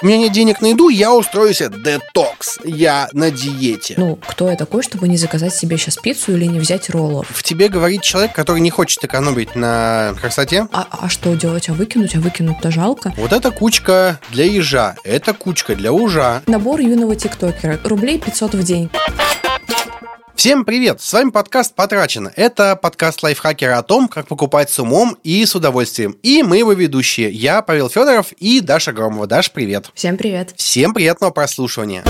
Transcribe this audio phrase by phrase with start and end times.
[0.00, 2.60] У меня нет денег на еду, я устроюсь детокс.
[2.64, 3.94] Я на диете.
[3.96, 7.26] Ну, кто я такой, чтобы не заказать себе сейчас пиццу или не взять роллов?
[7.28, 10.68] В тебе говорит человек, который не хочет экономить на красоте.
[10.72, 11.68] А, а что делать?
[11.68, 12.14] А выкинуть?
[12.14, 13.12] А выкинуть-то жалко.
[13.16, 16.42] Вот эта кучка для ежа, это кучка для ужа.
[16.46, 17.80] Набор юного тиктокера.
[17.82, 18.90] Рублей 500 в день.
[20.38, 21.00] Всем привет!
[21.00, 22.32] С вами подкаст «Потрачено».
[22.36, 26.12] Это подкаст лайфхакера о том, как покупать с умом и с удовольствием.
[26.22, 27.32] И мы его ведущие.
[27.32, 29.26] Я Павел Федоров и Даша Громова.
[29.26, 29.90] Даш, привет!
[29.94, 30.52] Всем привет!
[30.54, 32.04] Всем приятного прослушивания!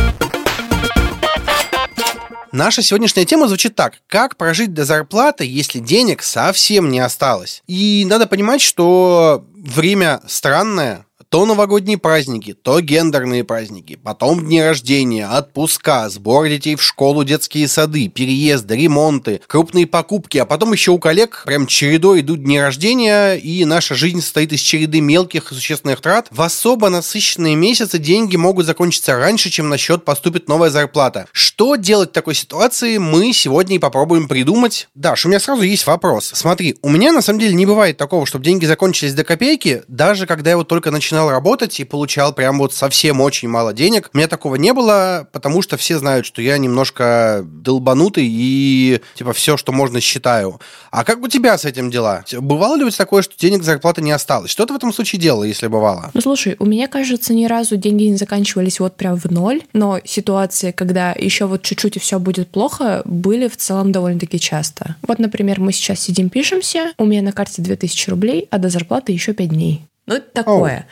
[2.52, 3.95] Наша сегодняшняя тема звучит так.
[4.09, 7.63] Как прожить до зарплаты, если денег совсем не осталось?
[7.66, 15.28] И надо понимать, что время странное, то новогодние праздники, то гендерные праздники, потом дни рождения,
[15.28, 20.98] отпуска, сбор детей в школу, детские сады, переезды, ремонты, крупные покупки, а потом еще у
[20.98, 26.01] коллег прям чередой идут дни рождения, и наша жизнь состоит из череды мелких и существенных
[26.01, 26.28] трат.
[26.30, 31.26] В особо насыщенные месяцы деньги могут закончиться раньше, чем на счет поступит новая зарплата.
[31.32, 34.88] Что делать в такой ситуации, мы сегодня и попробуем придумать.
[34.95, 36.30] Даш, у меня сразу есть вопрос.
[36.35, 40.26] Смотри, у меня на самом деле не бывает такого, чтобы деньги закончились до копейки, даже
[40.26, 44.11] когда я вот только начинаю начинал работать и получал прям вот совсем очень мало денег.
[44.15, 49.33] У меня такого не было, потому что все знают, что я немножко долбанутый и типа
[49.33, 50.60] все, что можно, считаю.
[50.93, 52.25] А как у тебя с этим дела?
[52.33, 54.51] Бывало ли у тебя такое, что денег зарплаты не осталось?
[54.51, 56.10] Что ты в этом случае делала, если бывало?
[56.15, 59.99] Ну, слушай, у меня, кажется, ни разу деньги не заканчивались вот прям в ноль, но
[60.05, 64.94] ситуации, когда еще вот чуть-чуть и все будет плохо, были в целом довольно-таки часто.
[65.03, 69.10] Вот, например, мы сейчас сидим, пишемся, у меня на карте 2000 рублей, а до зарплаты
[69.12, 69.82] еще 5 дней.
[70.09, 70.87] Ну, такое.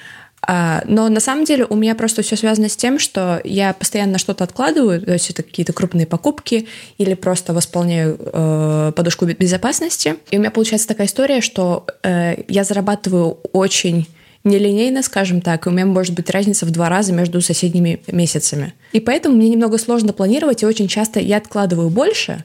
[0.48, 4.18] А, но на самом деле у меня просто все связано с тем, что я постоянно
[4.18, 10.16] что-то откладываю, то есть это какие-то крупные покупки или просто восполняю э, подушку безопасности.
[10.30, 14.06] И у меня получается такая история, что э, я зарабатываю очень
[14.44, 18.74] нелинейно, скажем так, и у меня может быть разница в два раза между соседними месяцами.
[18.92, 22.44] И поэтому мне немного сложно планировать, и очень часто я откладываю больше,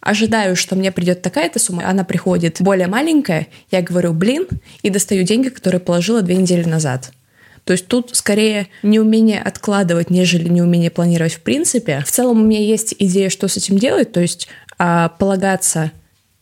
[0.00, 4.46] ожидаю, что мне придет такая-то сумма, она приходит более маленькая, я говорю, блин,
[4.82, 7.12] и достаю деньги, которые положила две недели назад.
[7.64, 12.02] То есть тут скорее неумение откладывать, нежели неумение планировать в принципе.
[12.06, 14.46] В целом у меня есть идея, что с этим делать, то есть
[14.78, 15.90] а, полагаться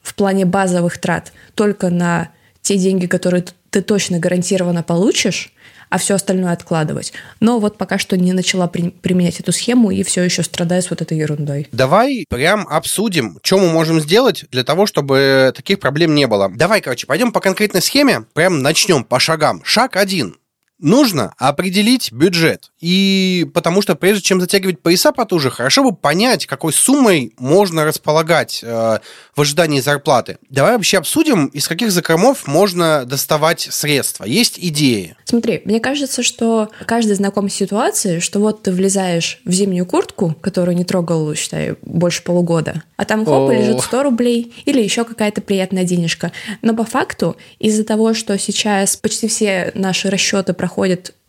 [0.02, 2.28] в плане базовых трат только на
[2.60, 5.53] те деньги, которые ты точно гарантированно получишь,
[5.94, 7.12] а все остальное откладывать.
[7.38, 10.90] Но вот пока что не начала при- применять эту схему и все еще страдаю с
[10.90, 11.68] вот этой ерундой.
[11.70, 16.50] Давай прям обсудим, что мы можем сделать для того, чтобы таких проблем не было.
[16.52, 19.62] Давай, короче, пойдем по конкретной схеме, прям начнем по шагам.
[19.62, 20.34] Шаг один
[20.84, 22.70] нужно определить бюджет.
[22.78, 28.60] И потому что прежде чем затягивать пояса потуже, хорошо бы понять, какой суммой можно располагать
[28.62, 28.98] э,
[29.34, 30.36] в ожидании зарплаты.
[30.50, 34.24] Давай вообще обсудим, из каких закромов можно доставать средства.
[34.24, 35.16] Есть идеи?
[35.24, 40.36] Смотри, мне кажется, что каждый знаком с ситуацией, что вот ты влезаешь в зимнюю куртку,
[40.42, 45.40] которую не трогал, считай, больше полугода, а там хоп, лежит 100 рублей или еще какая-то
[45.40, 46.30] приятная денежка.
[46.60, 50.73] Но по факту из-за того, что сейчас почти все наши расчеты проходят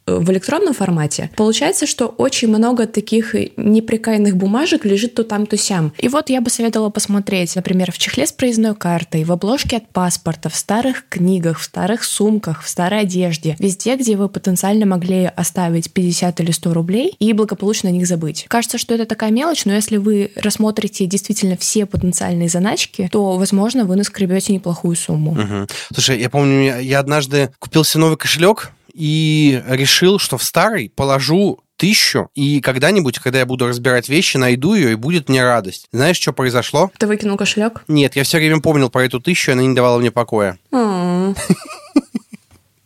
[0.07, 5.93] в электронном формате, получается, что очень много таких неприкаянных бумажек лежит то там, то сям.
[5.97, 9.89] И вот я бы советовала посмотреть, например, в чехле с проездной картой, в обложке от
[9.89, 15.25] паспорта, в старых книгах, в старых сумках, в старой одежде, везде, где вы потенциально могли
[15.35, 18.45] оставить 50 или 100 рублей и благополучно о них забыть.
[18.47, 23.85] Кажется, что это такая мелочь, но если вы рассмотрите действительно все потенциальные заначки, то, возможно,
[23.85, 25.31] вы наскребете неплохую сумму.
[25.31, 25.67] Угу.
[25.93, 31.59] Слушай, я помню, я однажды купил себе новый кошелек, и решил, что в старый положу
[31.77, 35.87] тысячу, и когда-нибудь, когда я буду разбирать вещи, найду ее, и будет мне радость.
[35.91, 36.89] Знаешь, что произошло?
[36.97, 37.83] Ты выкинул кошелек?
[37.87, 40.57] Нет, я все время помнил про эту тысячу, и она не давала мне покоя.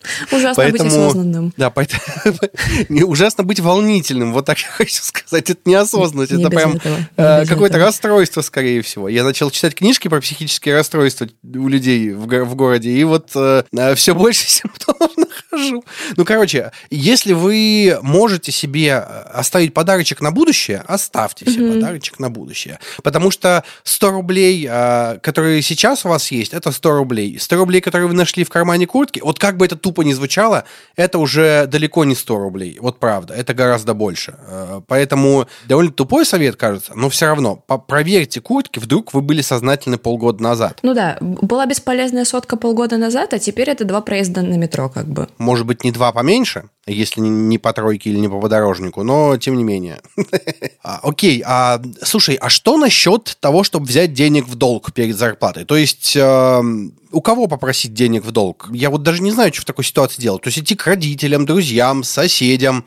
[0.31, 1.53] Ужасно поэтому, быть осознанным.
[1.57, 2.01] Да, поэтому
[3.07, 4.33] ужасно быть волнительным.
[4.33, 5.49] Вот так я хочу сказать.
[5.49, 6.31] Это неосознанность.
[6.31, 6.79] Не это прям
[7.17, 9.09] э, какое-то расстройство, скорее всего.
[9.09, 13.63] Я начал читать книжки про психические расстройства у людей в, в городе, и вот э,
[13.95, 15.83] все больше симптомов нахожу.
[16.15, 21.73] Ну, короче, если вы можете себе оставить подарочек на будущее, оставьте себе mm-hmm.
[21.73, 22.79] подарочек на будущее.
[23.03, 27.37] Потому что 100 рублей, э, которые сейчас у вас есть, это 100 рублей.
[27.39, 30.65] 100 рублей, которые вы нашли в кармане куртки, вот как бы это тупо не звучало,
[30.95, 32.77] это уже далеко не 100 рублей.
[32.79, 34.35] Вот правда, это гораздо больше.
[34.47, 39.97] Э, поэтому довольно тупой совет, кажется, но все равно проверьте куртки, вдруг вы были сознательны
[39.97, 40.79] полгода назад.
[40.81, 45.07] Ну да, была бесполезная сотка полгода назад, а теперь это два проезда на метро как
[45.07, 45.27] бы.
[45.37, 49.57] Может быть, не два поменьше, если не по тройке или не по подорожнику, но тем
[49.57, 49.99] не менее.
[50.81, 55.65] А, окей, а слушай, а что насчет того, чтобы взять денег в долг перед зарплатой?
[55.65, 58.69] То есть эм, у кого попросить денег в долг?
[58.71, 60.43] Я вот даже не знаю, что в такой ситуации делать.
[60.43, 62.85] То есть идти к родителям, друзьям, соседям.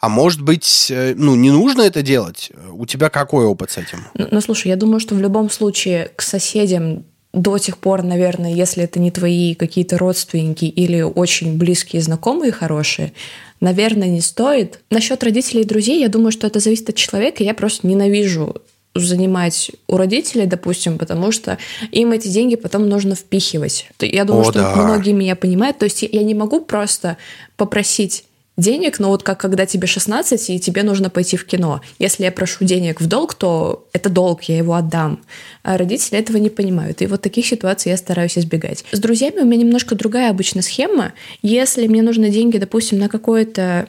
[0.00, 2.50] а может быть, э, ну, не нужно это делать?
[2.72, 4.06] У тебя какой опыт с этим?
[4.14, 8.52] Ну, ну, слушай, я думаю, что в любом случае к соседям до тех пор, наверное,
[8.52, 13.12] если это не твои какие-то родственники или очень близкие знакомые хорошие,
[13.60, 14.80] наверное, не стоит.
[14.90, 17.44] Насчет родителей и друзей, я думаю, что это зависит от человека.
[17.44, 18.56] Я просто ненавижу
[18.94, 21.58] занимать у родителей, допустим, потому что
[21.92, 23.88] им эти деньги потом нужно впихивать.
[24.00, 24.74] Я думаю, О, что да.
[24.76, 25.78] многие меня понимают.
[25.78, 27.16] То есть я не могу просто
[27.56, 28.24] попросить
[28.56, 31.80] денег, но вот как когда тебе 16 и тебе нужно пойти в кино.
[31.98, 35.20] Если я прошу денег в долг, то это долг, я его отдам.
[35.62, 37.02] А родители этого не понимают.
[37.02, 38.84] И вот таких ситуаций я стараюсь избегать.
[38.92, 41.12] С друзьями у меня немножко другая обычная схема.
[41.42, 43.88] Если мне нужны деньги, допустим, на какое-то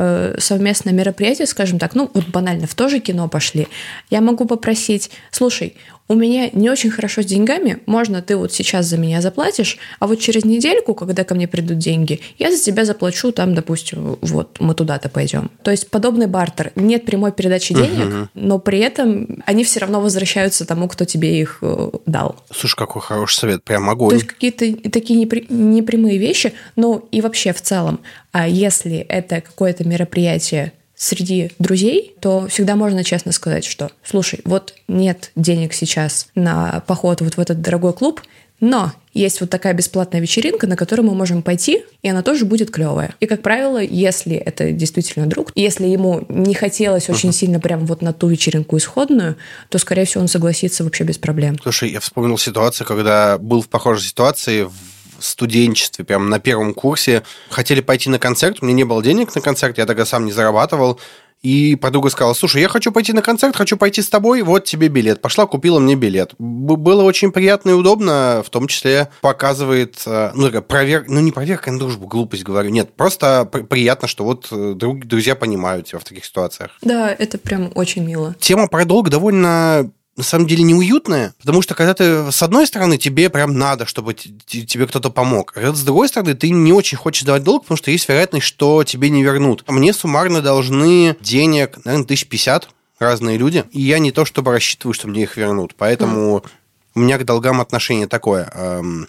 [0.00, 3.68] э, совместное мероприятие, скажем так, ну вот банально, в то же кино пошли,
[4.10, 5.76] я могу попросить, слушай,
[6.10, 10.08] у меня не очень хорошо с деньгами, можно ты вот сейчас за меня заплатишь, а
[10.08, 14.56] вот через недельку, когда ко мне придут деньги, я за тебя заплачу там, допустим, вот
[14.58, 15.52] мы туда-то пойдем.
[15.62, 16.72] То есть подобный бартер.
[16.74, 18.28] Нет прямой передачи денег, угу.
[18.34, 22.34] но при этом они все равно возвращаются тому, кто тебе их э, дал.
[22.52, 24.08] Слушай, какой хороший совет, прям огонь.
[24.10, 28.00] То есть какие-то такие непри- непрямые вещи, ну и вообще в целом,
[28.32, 34.74] а если это какое-то мероприятие среди друзей, то всегда можно честно сказать, что, слушай, вот
[34.86, 38.20] нет денег сейчас на поход вот в этот дорогой клуб,
[38.60, 42.70] но есть вот такая бесплатная вечеринка, на которую мы можем пойти, и она тоже будет
[42.70, 43.14] клевая.
[43.18, 47.14] И, как правило, если это действительно друг, если ему не хотелось uh-huh.
[47.14, 49.36] очень сильно прям вот на ту вечеринку исходную,
[49.70, 51.58] то, скорее всего, он согласится вообще без проблем.
[51.62, 54.74] Слушай, я вспомнил ситуацию, когда был в похожей ситуации в
[55.20, 59.40] студенчестве, прям на первом курсе, хотели пойти на концерт, у меня не было денег на
[59.40, 61.00] концерт, я тогда сам не зарабатывал,
[61.42, 64.88] и подруга сказала, слушай, я хочу пойти на концерт, хочу пойти с тобой, вот тебе
[64.88, 65.22] билет.
[65.22, 66.34] Пошла, купила мне билет.
[66.38, 71.72] Было очень приятно и удобно, в том числе показывает, э, ну, проверка, ну, не проверка
[71.72, 76.04] на дружбу, глупость говорю, нет, просто приятно, что вот э, друг, друзья понимают тебя в
[76.04, 76.72] таких ситуациях.
[76.82, 78.34] Да, это прям очень мило.
[78.38, 79.90] Тема про долг довольно
[80.20, 84.12] на самом деле неуютное, потому что когда ты, с одной стороны, тебе прям надо, чтобы
[84.14, 87.90] тебе кто-то помог, а с другой стороны, ты не очень хочешь давать долг, потому что
[87.90, 89.64] есть вероятность, что тебе не вернут.
[89.66, 92.68] Мне суммарно должны денег, наверное, тысяч пятьдесят
[92.98, 96.48] разные люди, и я не то чтобы рассчитываю, что мне их вернут, поэтому mm.
[96.96, 98.52] у меня к долгам отношение такое.
[98.54, 99.08] Эм,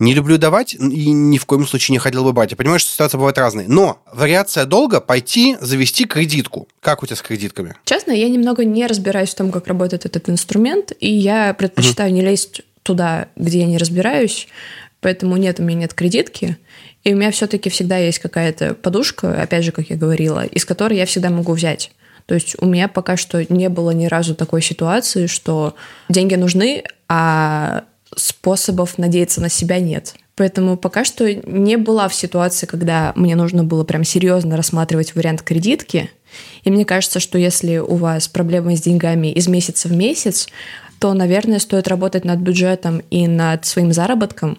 [0.00, 2.50] не люблю давать и ни в коем случае не хотел бы брать.
[2.50, 3.66] Я понимаю, что ситуация бывает разная.
[3.68, 6.66] Но вариация долга– пойти завести кредитку.
[6.80, 7.76] Как у тебя с кредитками?
[7.84, 12.16] Честно, я немного не разбираюсь в том, как работает этот инструмент, и я предпочитаю угу.
[12.16, 14.48] не лезть туда, где я не разбираюсь,
[15.00, 16.56] поэтому нет, у меня нет кредитки.
[17.04, 20.96] И у меня все-таки всегда есть какая-то подушка, опять же, как я говорила, из которой
[20.98, 21.92] я всегда могу взять.
[22.26, 25.74] То есть у меня пока что не было ни разу такой ситуации, что
[26.08, 27.84] деньги нужны, а
[28.16, 30.14] способов надеяться на себя нет.
[30.36, 35.42] Поэтому пока что не была в ситуации, когда мне нужно было прям серьезно рассматривать вариант
[35.42, 36.10] кредитки.
[36.62, 40.48] И мне кажется, что если у вас проблемы с деньгами из месяца в месяц,
[40.98, 44.58] то, наверное, стоит работать над бюджетом и над своим заработком,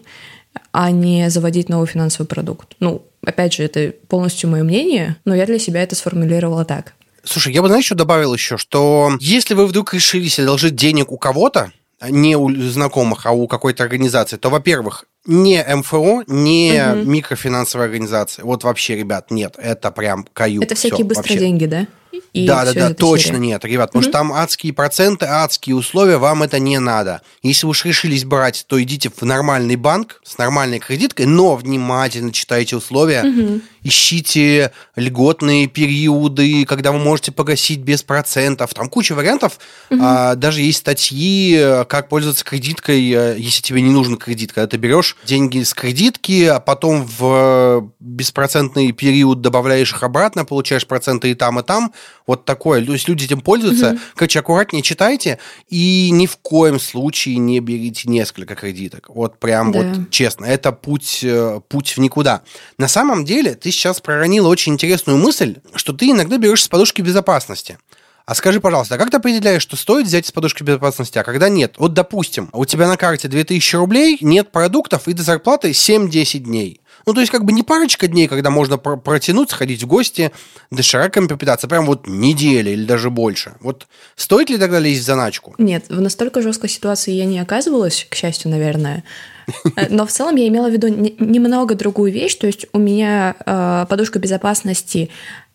[0.72, 2.76] а не заводить новый финансовый продукт.
[2.80, 6.94] Ну, опять же, это полностью мое мнение, но я для себя это сформулировала так.
[7.24, 11.18] Слушай, я бы, знаешь, что добавил еще, что если вы вдруг решились одолжить денег у
[11.18, 11.72] кого-то,
[12.10, 17.10] не у знакомых, а у какой-то организации, то, во-первых, не МФО, не угу.
[17.10, 18.44] микрофинансовая организация.
[18.44, 20.64] Вот вообще, ребят, нет, это прям каюк.
[20.64, 21.40] Это всякие Всё, быстрые вообще.
[21.40, 21.88] деньги, да?
[22.34, 23.40] И да, да, да, точно серия.
[23.40, 27.22] нет, ребят, потому что там адские проценты, адские условия, вам это не надо.
[27.44, 32.32] Если вы уж решились брать, то идите в нормальный банк с нормальной кредиткой, но внимательно
[32.32, 33.62] читайте условия, угу.
[33.84, 38.74] ищите льготные периоды, когда вы можете погасить без процентов.
[38.74, 39.60] Там куча вариантов.
[39.90, 40.00] Угу.
[40.02, 44.54] А, даже есть статьи, как пользоваться кредиткой, э, если тебе не нужен кредит.
[44.54, 50.88] Когда ты берешь деньги с кредитки, а потом в беспроцентный период добавляешь их обратно, получаешь
[50.88, 51.94] проценты и там, и там
[52.28, 52.86] вот такое.
[52.86, 53.92] То есть люди этим пользуются.
[53.92, 54.00] Угу.
[54.16, 55.40] Короче, аккуратнее читайте
[55.70, 59.10] и ни в коем случае не берите несколько кредиток.
[59.10, 59.80] Вот прям да.
[59.80, 60.46] вот честно.
[60.46, 62.42] Это путь, э, путь в никуда.
[62.78, 67.02] На самом деле ты сейчас проронила очень интересную мысль, что ты иногда берешь с подушки
[67.02, 67.78] безопасности.
[68.26, 71.50] А скажи, пожалуйста, а как ты определяешь, что стоит взять из подушки безопасности, а когда
[71.50, 71.76] нет?
[71.78, 76.82] Вот, допустим, у тебя на карте 2000 рублей, нет продуктов и до зарплаты 7-10 дней.
[77.06, 80.32] Ну, то есть, как бы не парочка дней, когда можно пр- протянуть, сходить в гости,
[80.70, 83.54] дошираками попитаться, прям вот неделя или даже больше.
[83.62, 85.56] Вот стоит ли тогда лезть в заначку?
[85.58, 89.04] Нет, в настолько жесткой ситуации я не оказывалась, к счастью, наверное.
[89.90, 92.36] Но в целом я имела в виду немного другую вещь.
[92.36, 95.10] То есть у меня э, подушка безопасности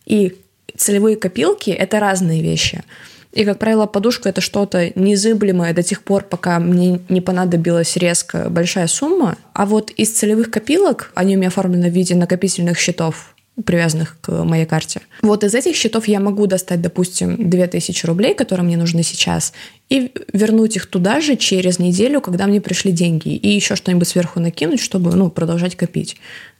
[0.05, 0.35] и
[0.75, 2.83] целевые копилки– это разные вещи.
[3.33, 8.49] И, как правило, подушка— это что-то незыблемое до тех пор, пока мне не понадобилась резко
[8.49, 9.37] большая сумма.
[9.53, 14.31] А вот из целевых копилок, они у меня оформлены в виде накопительных счетов, привязанных к
[14.43, 15.01] моей карте.
[15.21, 19.53] Вот из этих счетов я могу достать, допустим, 2000 рублей, которые мне нужны сейчас,
[19.89, 24.39] и вернуть их туда же через неделю, когда мне пришли деньги, и еще что-нибудь сверху
[24.39, 26.17] накинуть, чтобы ну, продолжать копить.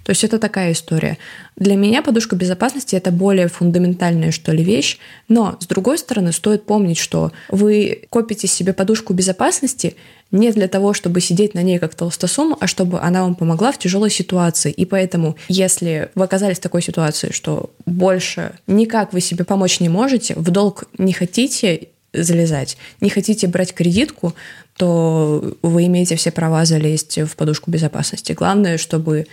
[0.08, 1.18] То есть это такая история.
[1.58, 5.00] Для меня подушка безопасности это более фундаментальная, что ли, вещь.
[5.28, 9.98] Но, с другой стороны, стоит помнить, что вы копите себе подушку безопасности
[10.32, 13.80] не для того, чтобы сидеть на ней как толстосум, а чтобы она вам помогла в
[13.80, 14.72] тяжелой ситуации.
[14.72, 19.90] И поэтому, если вы оказались в такой ситуации, что больше никак вы себе помочь не
[19.90, 24.34] можете, в долг не хотите залезать, не хотите брать кредитку,
[24.78, 28.32] то вы имеете все права залезть в подушку безопасности.
[28.32, 29.28] Главное, чтобы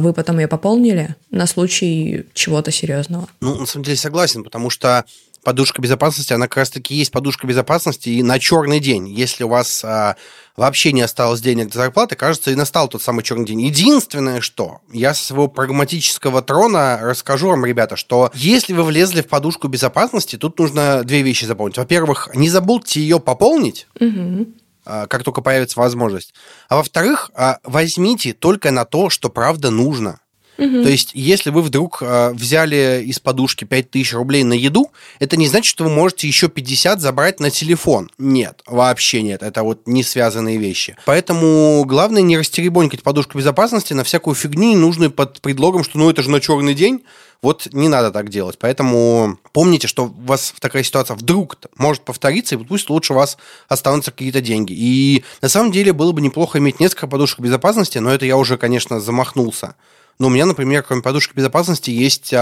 [0.00, 3.28] вы потом ее пополнили на случай чего-то серьезного.
[3.40, 5.04] Ну, на самом деле согласен, потому что
[5.44, 9.08] подушка безопасности, она как раз-таки есть подушка безопасности и на черный день.
[9.08, 10.16] Если у вас а,
[10.56, 13.60] вообще не осталось денег до зарплаты, кажется, и настал тот самый черный день.
[13.62, 19.28] Единственное, что я с своего прагматического трона расскажу вам, ребята, что если вы влезли в
[19.28, 21.76] подушку безопасности, тут нужно две вещи запомнить.
[21.76, 23.86] Во-первых, не забудьте ее пополнить.
[24.00, 24.46] Угу.
[24.84, 26.34] А, как только появится возможность.
[26.68, 30.20] А во-вторых, а, возьмите только на то, что правда нужно.
[30.56, 30.82] Угу.
[30.82, 35.48] То есть, если вы вдруг э, взяли из подушки 5000 рублей на еду, это не
[35.48, 38.10] значит, что вы можете еще 50 забрать на телефон.
[38.18, 39.42] Нет, вообще нет.
[39.42, 40.96] Это вот не связанные вещи.
[41.06, 46.22] Поэтому главное не растеребонькать подушку безопасности на всякую фигню, ненужную под предлогом, что ну это
[46.22, 47.02] же на черный день.
[47.42, 48.58] Вот не надо так делать.
[48.58, 53.36] Поэтому помните, что у вас такая ситуация вдруг может повториться, и пусть лучше у вас
[53.68, 54.72] останутся какие-то деньги.
[54.72, 58.56] И на самом деле было бы неплохо иметь несколько подушек безопасности, но это я уже,
[58.56, 59.76] конечно, замахнулся.
[60.18, 62.32] Но у меня, например, кроме подушки безопасности, есть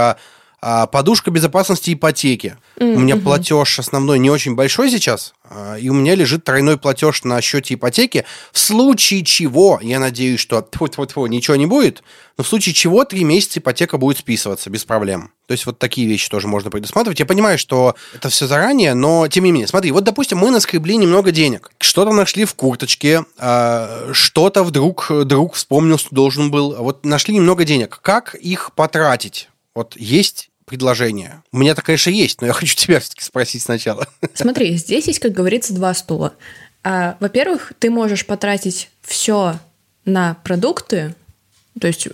[0.65, 2.55] а, подушка безопасности ипотеки.
[2.77, 2.93] Mm-hmm.
[2.93, 7.25] У меня платеж основной не очень большой сейчас, а, и у меня лежит тройной платеж
[7.25, 8.23] на счете ипотеки.
[8.53, 12.01] В случае чего, я надеюсь, что тьфу -тьфу -тьфу, ничего не будет,
[12.37, 15.31] но в случае чего три месяца ипотека будет списываться без проблем.
[15.47, 17.19] То есть вот такие вещи тоже можно предусматривать.
[17.19, 19.67] Я понимаю, что это все заранее, но тем не менее.
[19.67, 21.71] Смотри, вот, допустим, мы наскребли немного денег.
[21.79, 26.73] Что-то нашли в курточке, а, что-то вдруг друг вспомнил, что должен был.
[26.73, 27.99] Вот нашли немного денег.
[28.01, 29.49] Как их потратить?
[29.75, 31.43] Вот есть предложение?
[31.51, 34.07] У меня-то, конечно, есть, но я хочу тебя все-таки спросить сначала.
[34.33, 36.33] Смотри, здесь есть, как говорится, два стула.
[36.83, 39.59] А, во-первых, ты можешь потратить все
[40.05, 41.15] на продукты,
[41.79, 42.07] то есть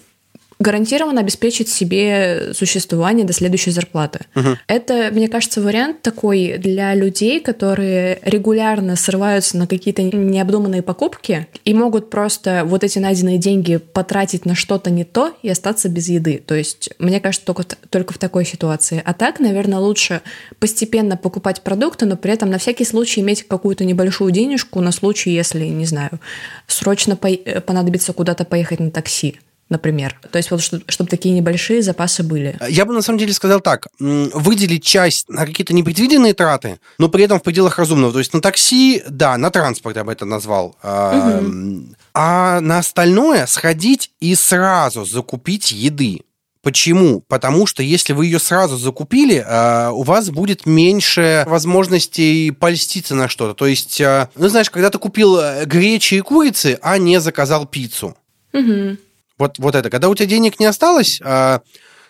[0.59, 4.25] гарантированно обеспечить себе существование до следующей зарплаты.
[4.35, 4.57] Угу.
[4.67, 11.73] Это, мне кажется, вариант такой для людей, которые регулярно срываются на какие-то необдуманные покупки и
[11.73, 16.43] могут просто вот эти найденные деньги потратить на что-то не то и остаться без еды.
[16.45, 19.01] То есть, мне кажется, только, только в такой ситуации.
[19.05, 20.21] А так, наверное, лучше
[20.59, 25.31] постепенно покупать продукты, но при этом на всякий случай иметь какую-то небольшую денежку на случай,
[25.31, 26.19] если, не знаю,
[26.67, 29.39] срочно понадобится куда-то поехать на такси
[29.69, 30.19] например.
[30.31, 32.57] То есть вот чтобы такие небольшие запасы были.
[32.69, 33.88] Я бы на самом деле сказал так.
[33.99, 38.11] Выделить часть на какие-то непредвиденные траты, но при этом в пределах разумного.
[38.13, 40.75] То есть на такси, да, на транспорт я бы это назвал.
[40.83, 41.95] Угу.
[42.13, 46.21] А на остальное сходить и сразу закупить еды.
[46.61, 47.21] Почему?
[47.21, 53.29] Потому что если вы ее сразу закупили, а, у вас будет меньше возможностей польститься на
[53.29, 53.53] что-то.
[53.53, 57.65] То есть, а, ну знаешь, когда ты купил э, гречи и курицы, а не заказал
[57.65, 58.17] пиццу.
[58.51, 58.97] Угу.
[59.39, 59.89] Вот, вот это.
[59.89, 61.62] Когда у тебя денег не осталось, а,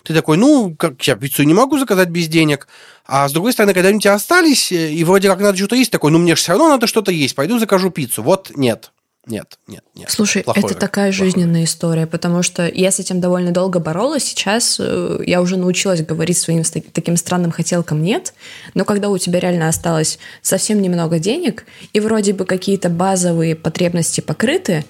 [0.04, 2.68] ты такой, ну, как я пиццу не могу заказать без денег.
[3.06, 5.76] А с другой стороны, когда они у тебя остались, э, и вроде как надо что-то
[5.76, 8.24] есть, такой, ну, мне же все равно надо что-то есть, пойду закажу пиццу.
[8.24, 8.92] Вот нет.
[9.28, 10.10] Нет, нет, нет.
[10.10, 11.26] Слушай, плохой это такая плохой.
[11.26, 14.24] жизненная история, потому что я с этим довольно долго боролась.
[14.24, 18.34] Сейчас э, я уже научилась говорить своим таким странным хотелкам нет,
[18.74, 24.22] но когда у тебя реально осталось совсем немного денег, и вроде бы какие-то базовые потребности
[24.22, 24.84] покрыты,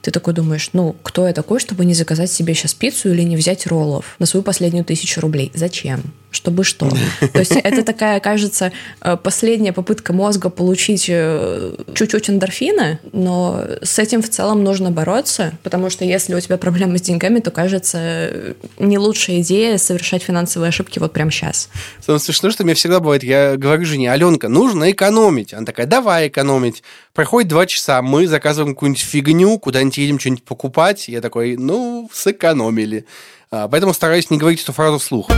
[0.00, 3.36] ты такой думаешь, ну, кто я такой, чтобы не заказать себе сейчас пиццу или не
[3.36, 5.50] взять роллов на свою последнюю тысячу рублей?
[5.54, 6.02] Зачем?
[6.30, 6.88] Чтобы что?
[7.32, 13.98] То есть это такая, кажется, э, последняя попытка мозга получить э, чуть-чуть эндорфина, но с
[13.98, 18.54] этим в целом нужно бороться, потому что если у тебя проблемы с деньгами, то, кажется,
[18.78, 21.70] не лучшая идея совершать финансовые ошибки вот прямо сейчас.
[22.04, 25.54] Самое смешное, что мне всегда бывает, я говорю жене, Аленка, нужно экономить.
[25.54, 26.82] Она такая, давай экономить.
[27.18, 31.08] Проходит два часа, мы заказываем какую-нибудь фигню, куда-нибудь едем что-нибудь покупать.
[31.08, 33.06] Я такой, ну, сэкономили.
[33.50, 35.28] А, поэтому стараюсь не говорить эту фразу вслух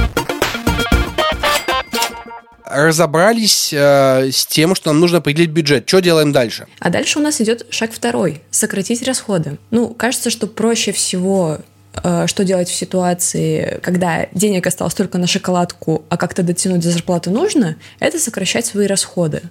[2.66, 5.88] разобрались э, с тем, что нам нужно определить бюджет.
[5.88, 6.68] Что делаем дальше?
[6.78, 9.58] А дальше у нас идет шаг второй– сократить расходы.
[9.70, 11.58] Ну, кажется, что проще всего
[12.04, 16.90] э, что делать в ситуации, когда денег осталось только на шоколадку, а как-то дотянуть до
[16.90, 19.42] зарплаты нужно, это сокращать свои расходы.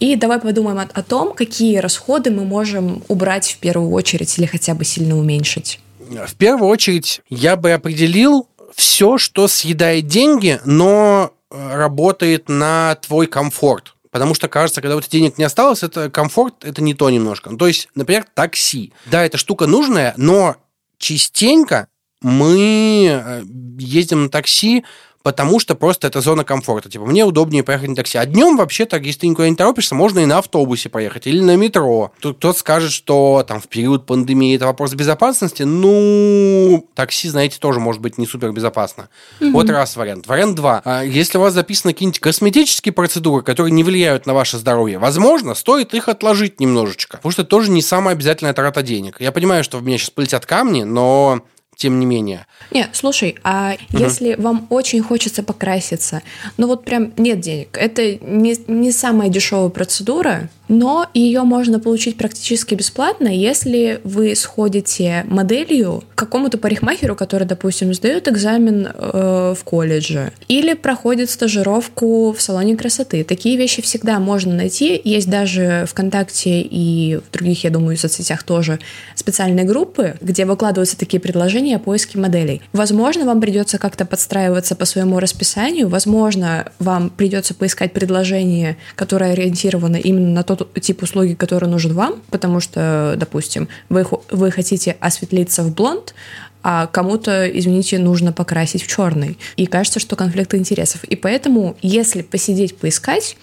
[0.00, 4.46] И давай подумаем о, о том, какие расходы мы можем убрать в первую очередь или
[4.46, 5.78] хотя бы сильно уменьшить.
[6.00, 13.26] В первую очередь я бы определил все, что съедает деньги, но э, работает на твой
[13.26, 13.94] комфорт.
[14.10, 17.54] Потому что, кажется, когда вот денег не осталось, это комфорт, это не то немножко.
[17.54, 18.92] То есть, например, такси.
[19.06, 20.56] Да, эта штука нужная, но
[20.98, 21.86] частенько
[22.22, 23.42] мы э,
[23.78, 24.84] ездим на такси
[25.22, 26.90] потому что просто это зона комфорта.
[26.90, 28.18] Типа, мне удобнее поехать на такси.
[28.18, 31.56] А днем вообще-то, если ты никуда не торопишься, можно и на автобусе поехать, или на
[31.56, 32.12] метро.
[32.20, 35.62] Тут кто-то скажет, что там в период пандемии это вопрос безопасности.
[35.62, 39.08] Ну, такси, знаете, тоже может быть не супер безопасно.
[39.40, 39.50] Угу.
[39.50, 40.26] Вот раз вариант.
[40.26, 40.82] Вариант два.
[40.84, 45.54] А если у вас записаны какие-нибудь косметические процедуры, которые не влияют на ваше здоровье, возможно,
[45.54, 47.18] стоит их отложить немножечко.
[47.18, 49.20] Потому что это тоже не самая обязательная трата денег.
[49.20, 51.40] Я понимаю, что в меня сейчас полетят камни, но
[51.80, 52.46] тем не менее.
[52.72, 54.02] Не, слушай, а угу.
[54.02, 56.22] если вам очень хочется покраситься,
[56.58, 62.16] ну вот прям нет денег, это не, не самая дешевая процедура, но ее можно получить
[62.16, 69.64] практически бесплатно, если вы сходите моделью к какому-то парикмахеру, который, допустим, сдает экзамен э, в
[69.64, 73.24] колледже, или проходит стажировку в салоне красоты.
[73.24, 75.00] Такие вещи всегда можно найти.
[75.02, 78.78] Есть даже ВКонтакте и в других, я думаю, соцсетях тоже
[79.16, 82.62] специальные группы, где выкладываются такие предложения о поиске моделей.
[82.72, 89.96] Возможно, вам придется как-то подстраиваться по своему расписанию, возможно, вам придется поискать предложение, которое ориентировано
[89.96, 94.96] именно на тот тот тип услуги, который нужен вам, потому что, допустим, вы, вы хотите
[95.00, 96.14] осветлиться в блонд,
[96.62, 99.38] а кому-то, извините, нужно покрасить в черный.
[99.56, 101.04] И кажется, что конфликт интересов.
[101.04, 103.36] И поэтому, если посидеть, поискать,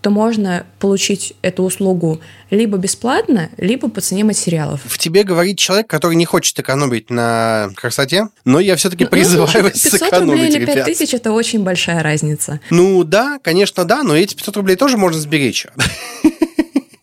[0.00, 4.82] то можно получить эту услугу либо бесплатно, либо по цене материалов.
[4.84, 9.46] В тебе говорит человек, который не хочет экономить на красоте, но я все-таки ну, призываю
[9.46, 12.60] ну, слушай, 500 сэкономить, рублей или 5 тысяч– это очень большая разница.
[12.68, 15.66] Ну да, конечно, да, но эти 500 рублей тоже можно сберечь.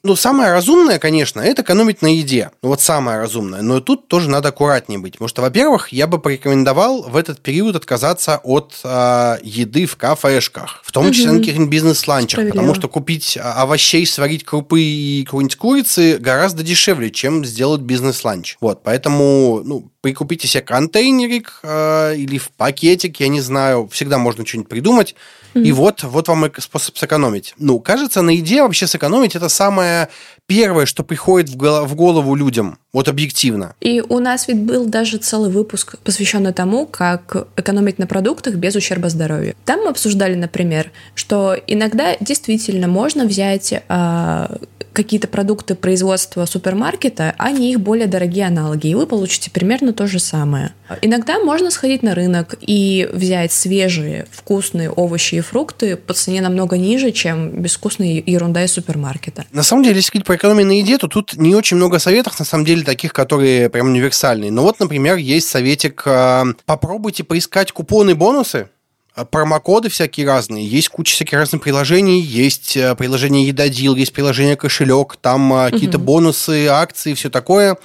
[0.03, 2.51] Ну, самое разумное, конечно, это экономить на еде.
[2.63, 3.61] Ну, вот самое разумное.
[3.61, 5.13] Но тут тоже надо аккуратнее быть.
[5.13, 10.81] Потому что, во-первых, я бы порекомендовал в этот период отказаться от э, еды в кафешках.
[10.83, 11.33] В том числе угу.
[11.33, 12.49] на каких-нибудь бизнес-ланчах.
[12.49, 18.57] Потому что купить а, овощей, сварить крупы и какой-нибудь курицы гораздо дешевле, чем сделать бизнес-ланч.
[18.59, 23.87] Вот, поэтому, ну, прикупите себе контейнерик э, или в пакетик, я не знаю.
[23.91, 25.15] Всегда можно что-нибудь придумать.
[25.53, 25.63] Mm-hmm.
[25.63, 27.53] И вот, вот вам и способ сэкономить.
[27.57, 30.09] Ну, кажется, на еде вообще сэкономить это самое
[30.47, 33.73] первое, что приходит в голову людям, вот объективно.
[33.79, 38.75] И у нас ведь был даже целый выпуск, посвященный тому, как экономить на продуктах без
[38.75, 39.55] ущерба здоровью.
[39.65, 44.57] Там мы обсуждали, например, что иногда действительно можно взять а,
[44.93, 50.07] какие-то продукты производства супермаркета, а не их более дорогие аналоги, и вы получите примерно то
[50.07, 50.73] же самое.
[51.01, 56.77] Иногда можно сходить на рынок и взять свежие, вкусные овощи и фрукты по цене намного
[56.77, 59.45] ниже, чем безвкусная ерунда из супермаркета.
[59.53, 62.37] На самом деле, если говорить про экономию на еде, то тут не очень много советов,
[62.39, 64.51] на самом деле, таких, которые прям универсальные.
[64.51, 68.69] Но вот, например, есть советик, э, попробуйте поискать купоны, бонусы,
[69.13, 74.55] а промокоды всякие разные, есть куча всяких разных приложений, есть э, приложение Едодил, есть приложение
[74.55, 77.77] Кошелек, там какие-то бонусы, акции, все такое.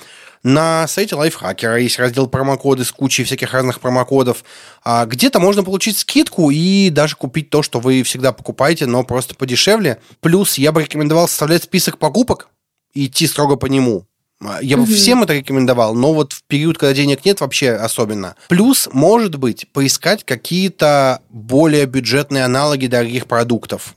[0.47, 4.45] На сайте Лайфхакера есть раздел промокоды с кучей всяких разных промокодов.
[4.85, 9.35] А где-то можно получить скидку и даже купить то, что вы всегда покупаете, но просто
[9.35, 10.01] подешевле.
[10.21, 12.49] Плюс я бы рекомендовал составлять список покупок
[12.95, 14.07] и идти строго по нему.
[14.45, 14.93] А, я бы угу.
[14.93, 18.37] всем это рекомендовал, но вот в период, когда денег нет, вообще особенно.
[18.49, 23.95] Плюс, может быть, поискать какие-то более бюджетные аналоги дорогих продуктов.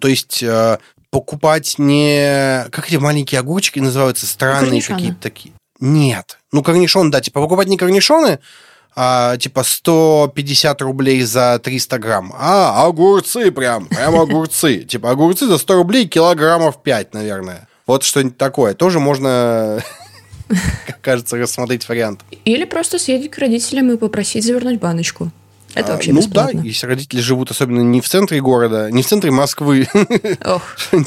[0.00, 0.78] То есть э,
[1.10, 2.66] покупать не...
[2.70, 4.26] Как эти маленькие огурчики называются?
[4.26, 5.54] Странные какие-то такие.
[5.78, 6.38] Нет.
[6.52, 8.38] Ну, корнишон, да, типа покупать не корнишоны,
[8.94, 14.84] а, типа 150 рублей за 300 грамм, а огурцы прям, прям огурцы.
[14.88, 17.68] Типа огурцы за 100 рублей килограммов 5, наверное.
[17.86, 18.74] Вот что-нибудь такое.
[18.74, 19.82] Тоже можно,
[20.86, 22.20] как кажется, рассмотреть вариант.
[22.44, 25.30] Или просто съездить к родителям и попросить завернуть баночку.
[25.74, 29.06] Это вообще а, Ну да, если родители живут особенно не в центре города, не в
[29.06, 29.88] центре Москвы,
[30.44, 30.62] Ох.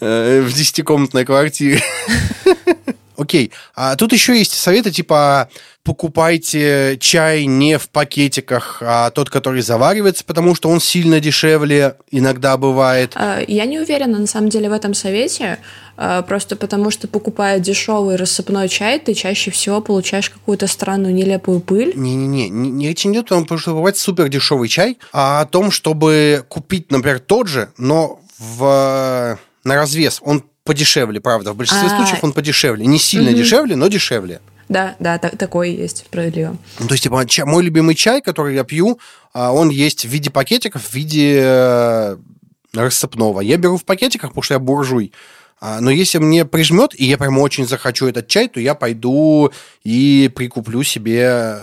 [0.00, 1.82] Э, в десятикомнатной квартире.
[3.18, 3.50] Окей.
[3.74, 5.48] А тут еще есть советы, типа
[5.82, 12.56] покупайте чай не в пакетиках, а тот, который заваривается, потому что он сильно дешевле иногда
[12.56, 13.12] бывает.
[13.16, 15.58] А, я не уверена, на самом деле, в этом совете,
[15.96, 21.60] а, просто потому что, покупая дешевый рассыпной чай, ты чаще всего получаешь какую-то странную нелепую
[21.60, 21.94] пыль.
[21.96, 25.70] Не-не-не, не речь не идет о том, что покупать супер дешевый чай, а о том,
[25.70, 30.20] чтобы купить, например, тот же, но в на развес.
[30.22, 31.52] Он подешевле, правда.
[31.52, 31.96] В большинстве а...
[31.96, 32.84] случаев он подешевле.
[32.86, 33.38] Не сильно угу.
[33.38, 34.40] дешевле, но дешевле.
[34.68, 36.58] Да, да, так, такой есть, справедливо.
[36.78, 39.00] Ну, то есть, типа, чай, мой любимый чай, который я пью,
[39.32, 42.16] а, он есть в виде пакетиков, в виде э,
[42.74, 43.40] рассыпного.
[43.40, 45.12] Я беру в пакетиках, потому что я буржуй.
[45.58, 49.50] А, но если мне прижмет, и я прям очень захочу этот чай, то я пойду
[49.84, 51.60] и прикуплю себе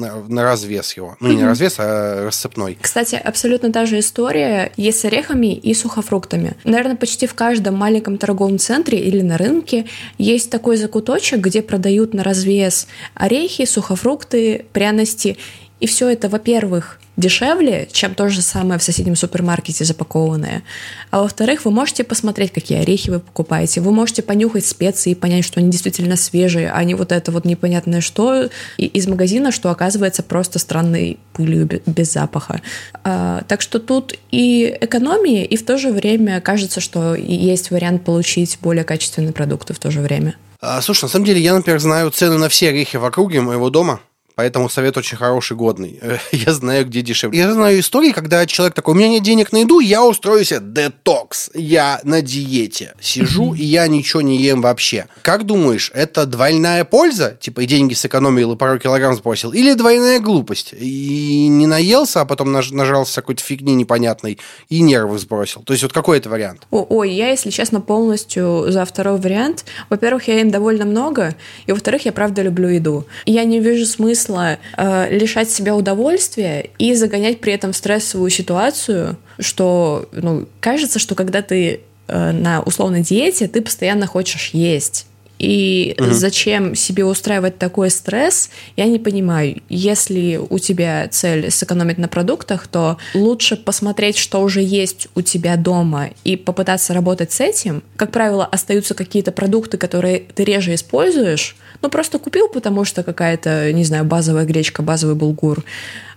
[0.00, 1.16] на, на развес его.
[1.20, 2.78] Ну, не на развес, а рассыпной.
[2.80, 6.54] Кстати, абсолютно та же история есть с орехами и сухофруктами.
[6.64, 9.86] Наверное, почти в каждом маленьком торговом центре или на рынке
[10.18, 15.36] есть такой закуточек, где продают на развес орехи, сухофрукты, пряности.
[15.84, 20.62] И все это, во-первых, дешевле, чем то же самое в соседнем супермаркете запакованное.
[21.10, 23.82] А во-вторых, вы можете посмотреть, какие орехи вы покупаете.
[23.82, 27.44] Вы можете понюхать специи и понять, что они действительно свежие, а не вот это вот
[27.44, 32.62] непонятное что из магазина, что оказывается просто странной пылью без запаха.
[33.02, 38.06] А, так что тут и экономия, и в то же время кажется, что есть вариант
[38.06, 40.34] получить более качественные продукты в то же время.
[40.62, 43.68] А, слушай, на самом деле я, например, знаю цены на все орехи в округе моего
[43.68, 44.00] дома.
[44.36, 46.00] Поэтому совет очень хороший, годный.
[46.32, 47.38] Я знаю, где дешевле.
[47.38, 50.60] Я знаю истории, когда человек такой, у меня нет денег на еду, я устрою себе
[50.60, 51.50] детокс.
[51.54, 52.94] Я на диете.
[53.00, 55.06] Сижу, и я ничего не ем вообще.
[55.22, 57.36] Как думаешь, это двойная польза?
[57.40, 59.52] Типа и деньги сэкономил, и пару килограмм сбросил?
[59.52, 60.74] Или двойная глупость?
[60.76, 65.62] И не наелся, а потом нажался какой-то фигни непонятной, и нервы сбросил.
[65.62, 66.66] То есть вот какой это вариант?
[66.70, 69.64] О, ой, я, если честно, полностью за второй вариант.
[69.90, 73.06] Во-первых, я ем довольно много, и во-вторых, я правда люблю еду.
[73.26, 79.16] Я не вижу смысла смысла э, лишать себя удовольствия и загонять при этом стрессовую ситуацию,
[79.38, 85.06] что ну, кажется, что когда ты э, на условной диете, ты постоянно хочешь есть.
[85.44, 86.12] И угу.
[86.12, 89.60] зачем себе устраивать такой стресс, я не понимаю.
[89.68, 95.56] Если у тебя цель сэкономить на продуктах, то лучше посмотреть, что уже есть у тебя
[95.56, 97.82] дома, и попытаться работать с этим.
[97.96, 101.56] Как правило, остаются какие-то продукты, которые ты реже используешь.
[101.82, 105.62] Ну, просто купил, потому что какая-то, не знаю, базовая гречка, базовый булгур.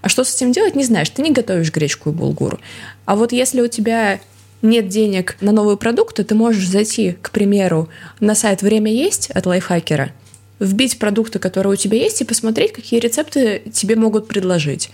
[0.02, 1.10] А что с этим делать, не знаешь.
[1.10, 2.60] Ты не готовишь гречку и булгур.
[3.04, 4.22] А вот если у тебя
[4.62, 7.89] нет денег на новые продукты, ты можешь зайти, к примеру,
[8.20, 10.12] на сайт «Время есть» от лайфхакера,
[10.60, 14.89] вбить продукты, которые у тебя есть, и посмотреть, какие рецепты тебе могут предложить.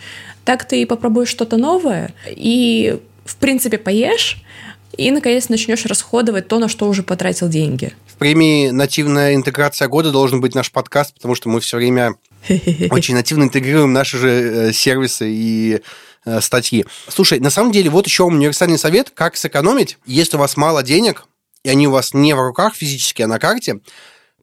[0.46, 4.44] Так ты попробуешь что-то новое и, в принципе, поешь,
[4.98, 7.94] и, наконец, начнешь расходовать то, на что уже потратил деньги.
[8.08, 12.16] В премии «Нативная интеграция года» должен быть наш подкаст, потому что мы все время
[12.92, 15.82] очень нативно интегрируем наши же э, сервисы и
[16.26, 16.86] Э, статьи.
[17.10, 21.26] Слушай, на самом деле, вот еще универсальный совет, как сэкономить, если у вас мало денег,
[21.64, 23.82] и они у вас не в руках физически, а на карте,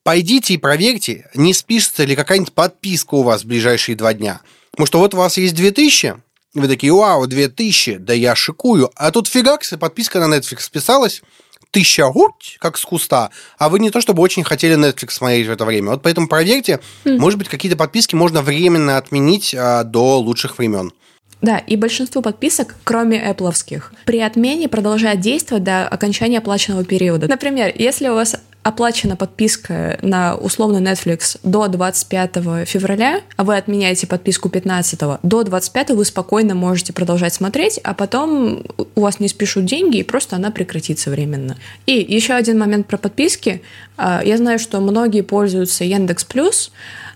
[0.02, 4.40] пойдите и проверьте, не спишется ли какая-нибудь подписка у вас в ближайшие два дня.
[4.72, 6.16] Потому что вот у вас есть 2000,
[6.52, 8.90] вы такие, вау, 2000, да я шикую.
[8.94, 11.22] А тут фигакс, подписка на Netflix списалась,
[11.70, 15.50] тысяча гуть, как с куста, а вы не то чтобы очень хотели Netflix смотреть в
[15.50, 15.92] это время.
[15.92, 17.18] Вот поэтому проверьте, mm.
[17.18, 20.92] может быть, какие-то подписки можно временно отменить а, до лучших времен.
[21.42, 27.28] Да, и большинство подписок, кроме Apple, при отмене продолжают действовать до окончания оплаченного периода.
[27.28, 34.06] Например, если у вас оплачена подписка на условный Netflix до 25 февраля, а вы отменяете
[34.06, 38.62] подписку 15, до 25 вы спокойно можете продолжать смотреть, а потом
[38.94, 41.56] у вас не спишут деньги, и просто она прекратится временно.
[41.86, 43.62] И еще один момент про подписки.
[43.96, 46.70] А, я знаю, что многие пользуются Яндекс Плюс,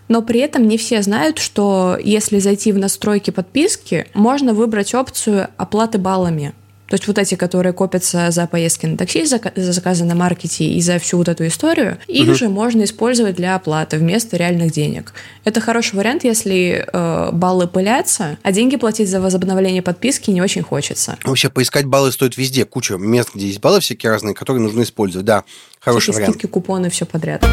[0.07, 5.49] но при этом не все знают, что если зайти в настройки подписки, можно выбрать опцию
[5.57, 6.53] оплаты баллами.
[6.87, 10.65] То есть вот эти, которые копятся за поездки на такси, за, за заказы на маркете
[10.65, 12.35] и за всю вот эту историю, их угу.
[12.35, 15.13] же можно использовать для оплаты вместо реальных денег.
[15.45, 20.61] Это хороший вариант, если э, баллы пылятся, а деньги платить за возобновление подписки не очень
[20.61, 21.17] хочется.
[21.23, 25.25] Вообще поискать баллы стоит везде, куча мест, где есть баллы всякие разные, которые нужно использовать.
[25.25, 25.43] Да,
[25.79, 26.35] хороший Всякие вариант.
[26.35, 27.43] скидки, купоны, все подряд.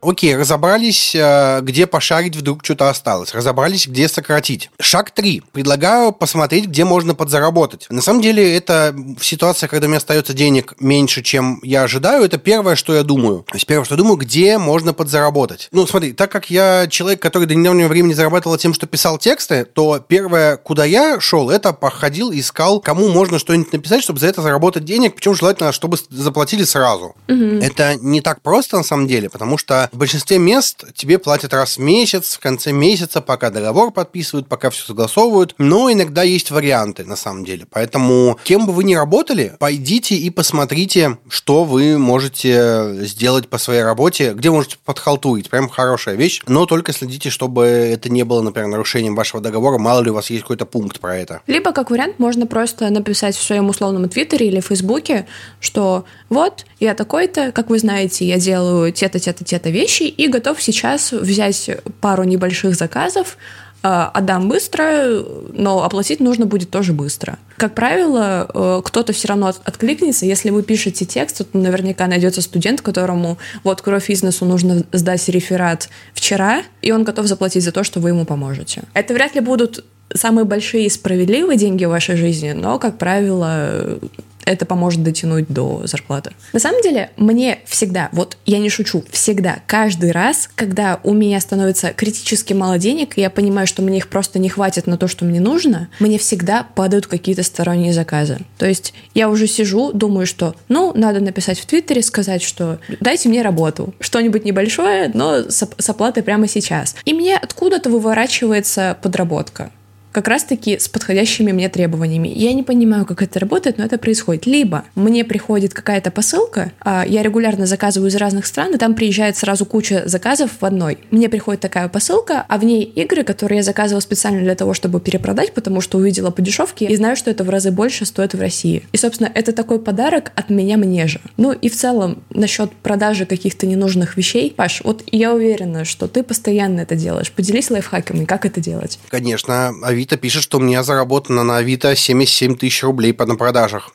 [0.00, 3.34] Окей, разобрались, э, где пошарить вдруг что-то осталось.
[3.34, 4.70] Разобрались, где сократить.
[4.80, 5.42] Шаг три.
[5.52, 7.86] Предлагаю посмотреть, где можно подзаработать.
[7.90, 12.24] На самом деле, это в ситуации, когда у меня остается денег меньше, чем я ожидаю,
[12.24, 13.44] это первое, что я думаю.
[13.48, 15.68] То есть первое, что я думаю, где можно подзаработать.
[15.72, 19.64] Ну, смотри, так как я человек, который до недавнего времени зарабатывал тем, что писал тексты,
[19.64, 24.42] то первое, куда я шел, это походил, искал, кому можно что-нибудь написать, чтобы за это
[24.42, 27.16] заработать денег, причем желательно, чтобы заплатили сразу.
[27.28, 27.60] Угу.
[27.62, 31.76] Это не так просто, на самом деле, потому что в большинстве мест тебе платят раз
[31.76, 35.54] в месяц, в конце месяца, пока договор подписывают, пока все согласовывают.
[35.58, 37.66] Но иногда есть варианты, на самом деле.
[37.70, 43.82] Поэтому, кем бы вы ни работали, пойдите и посмотрите, что вы можете сделать по своей
[43.82, 45.50] работе, где можете подхалтурить.
[45.50, 46.42] Прям хорошая вещь.
[46.46, 49.78] Но только следите, чтобы это не было, например, нарушением вашего договора.
[49.78, 51.40] Мало ли у вас есть какой-то пункт про это.
[51.46, 55.26] Либо, как вариант, можно просто написать в своем условном твиттере или фейсбуке,
[55.60, 60.62] что вот, я такой-то, как вы знаете, я делаю те-то, те-то, те-то вещи и готов
[60.62, 63.36] сейчас взять пару небольших заказов,
[63.80, 67.38] а, отдам быстро, но оплатить нужно будет тоже быстро.
[67.56, 70.26] Как правило, э, кто-то все равно откликнется.
[70.26, 75.88] Если вы пишете текст, то наверняка найдется студент, которому вот кровь бизнесу нужно сдать реферат
[76.12, 78.82] вчера, и он готов заплатить за то, что вы ему поможете.
[78.94, 84.00] Это вряд ли будут самые большие и справедливые деньги в вашей жизни, но, как правило,
[84.48, 86.32] это поможет дотянуть до зарплаты.
[86.52, 91.38] На самом деле, мне всегда, вот я не шучу, всегда, каждый раз, когда у меня
[91.40, 95.06] становится критически мало денег, и я понимаю, что мне их просто не хватит на то,
[95.06, 98.38] что мне нужно, мне всегда падают какие-то сторонние заказы.
[98.56, 103.28] То есть я уже сижу, думаю, что, ну, надо написать в Твиттере, сказать, что дайте
[103.28, 106.96] мне работу, что-нибудь небольшое, но с, с оплатой прямо сейчас.
[107.04, 109.70] И мне откуда-то выворачивается подработка
[110.12, 112.28] как раз-таки с подходящими мне требованиями.
[112.28, 114.46] Я не понимаю, как это работает, но это происходит.
[114.46, 119.36] Либо мне приходит какая-то посылка, а я регулярно заказываю из разных стран, и там приезжает
[119.36, 120.98] сразу куча заказов в одной.
[121.10, 125.00] Мне приходит такая посылка, а в ней игры, которые я заказывала специально для того, чтобы
[125.00, 128.40] перепродать, потому что увидела по дешевке и знаю, что это в разы больше стоит в
[128.40, 128.86] России.
[128.92, 131.20] И, собственно, это такой подарок от меня мне же.
[131.36, 136.22] Ну и в целом, насчет продажи каких-то ненужных вещей, Паш, вот я уверена, что ты
[136.22, 137.30] постоянно это делаешь.
[137.32, 138.98] Поделись лайфхаками, как это делать.
[139.08, 143.90] Конечно, Авито пишет, что у меня заработано на Авито 77 тысяч рублей на продажах.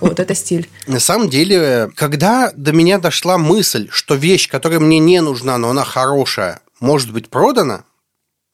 [0.00, 0.68] Вот это стиль.
[0.86, 5.70] На самом деле, когда до меня дошла мысль, что вещь, которая мне не нужна, но
[5.70, 7.84] она хорошая, может быть продана,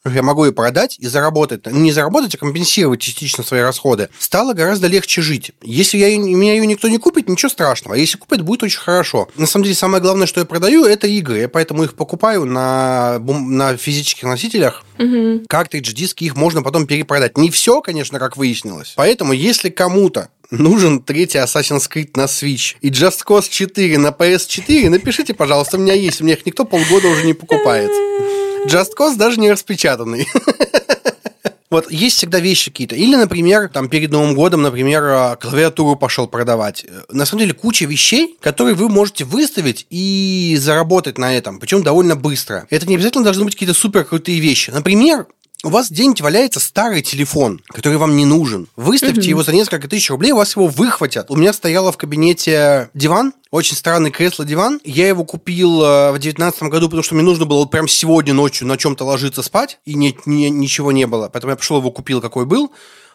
[0.05, 4.88] я могу ее продать и заработать, не заработать, а компенсировать частично свои расходы, стало гораздо
[4.88, 5.53] легче жить.
[5.62, 7.95] Если я, меня ее никто не купит, ничего страшного.
[7.95, 9.29] А если купит, будет очень хорошо.
[9.37, 11.38] На самом деле, самое главное, что я продаю, это игры.
[11.38, 14.85] Я поэтому их покупаю на, на физических носителях.
[14.99, 15.45] Угу.
[15.49, 17.38] Картридж, диски, их можно потом перепродать.
[17.38, 18.95] Не все, конечно, как выяснилось.
[18.97, 24.88] Поэтому, если кому-то нужен третий Assassin's Creed на Switch и Just Cause 4 на PS4,
[24.88, 26.21] напишите, пожалуйста, у меня есть.
[26.21, 27.91] У меня их никто полгода уже не покупает.
[28.66, 30.27] Just Cause даже не распечатанный.
[31.72, 32.94] Вот есть всегда вещи какие-то.
[32.96, 36.85] Или, например, там перед Новым годом, например, а, клавиатуру пошел продавать.
[37.11, 42.14] На самом деле куча вещей, которые вы можете выставить и заработать на этом, причем довольно
[42.14, 42.66] быстро.
[42.68, 44.68] Это не обязательно должны быть какие-то супер крутые вещи.
[44.68, 45.27] Например,
[45.64, 48.68] у вас где-нибудь валяется старый телефон, который вам не нужен.
[48.77, 49.29] Выставьте угу.
[49.29, 51.31] его за несколько тысяч рублей, у вас его выхватят.
[51.31, 54.81] У меня стояло в кабинете диван, очень странный кресло-диван.
[54.85, 58.66] Я его купил э, в 2019 году, потому что мне нужно было прям сегодня ночью
[58.66, 61.29] на чем-то ложиться спать, и не, не, ничего не было.
[61.29, 62.72] Поэтому я пошел его купил, какой был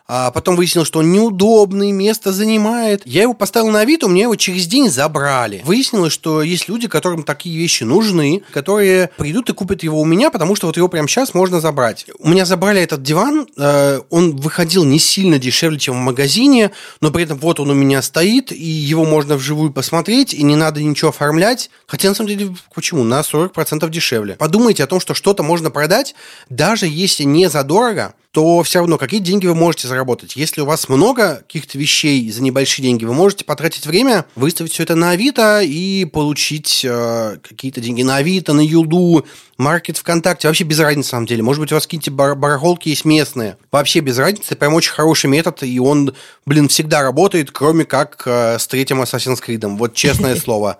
[0.07, 3.01] а потом выяснилось, что он неудобный, место занимает.
[3.05, 5.61] Я его поставил на вид, у меня его через день забрали.
[5.65, 10.29] Выяснилось, что есть люди, которым такие вещи нужны, которые придут и купят его у меня,
[10.31, 12.05] потому что вот его прямо сейчас можно забрать.
[12.19, 17.11] У меня забрали этот диван, э, он выходил не сильно дешевле, чем в магазине, но
[17.11, 20.81] при этом вот он у меня стоит, и его можно вживую посмотреть, и не надо
[20.81, 21.69] ничего оформлять.
[21.85, 23.03] Хотя, на самом деле, почему?
[23.03, 24.35] На 40% дешевле.
[24.35, 26.15] Подумайте о том, что что-то можно продать,
[26.49, 30.35] даже если не задорого, то все равно какие деньги вы можете заработать.
[30.35, 34.83] Если у вас много каких-то вещей за небольшие деньги, вы можете потратить время, выставить все
[34.83, 39.25] это на Авито и получить э, какие-то деньги на Авито, на Юлду,
[39.57, 40.47] маркет ВКонтакте.
[40.47, 41.41] Вообще без разницы, на самом деле.
[41.41, 43.57] Может быть, у вас какие-то бар- барахолки есть местные.
[43.71, 44.55] Вообще без разницы.
[44.55, 46.13] Прям очень хороший метод, и он,
[46.45, 49.65] блин, всегда работает, кроме как э, с третьим Assassin's Creed.
[49.77, 50.77] Вот честное слово.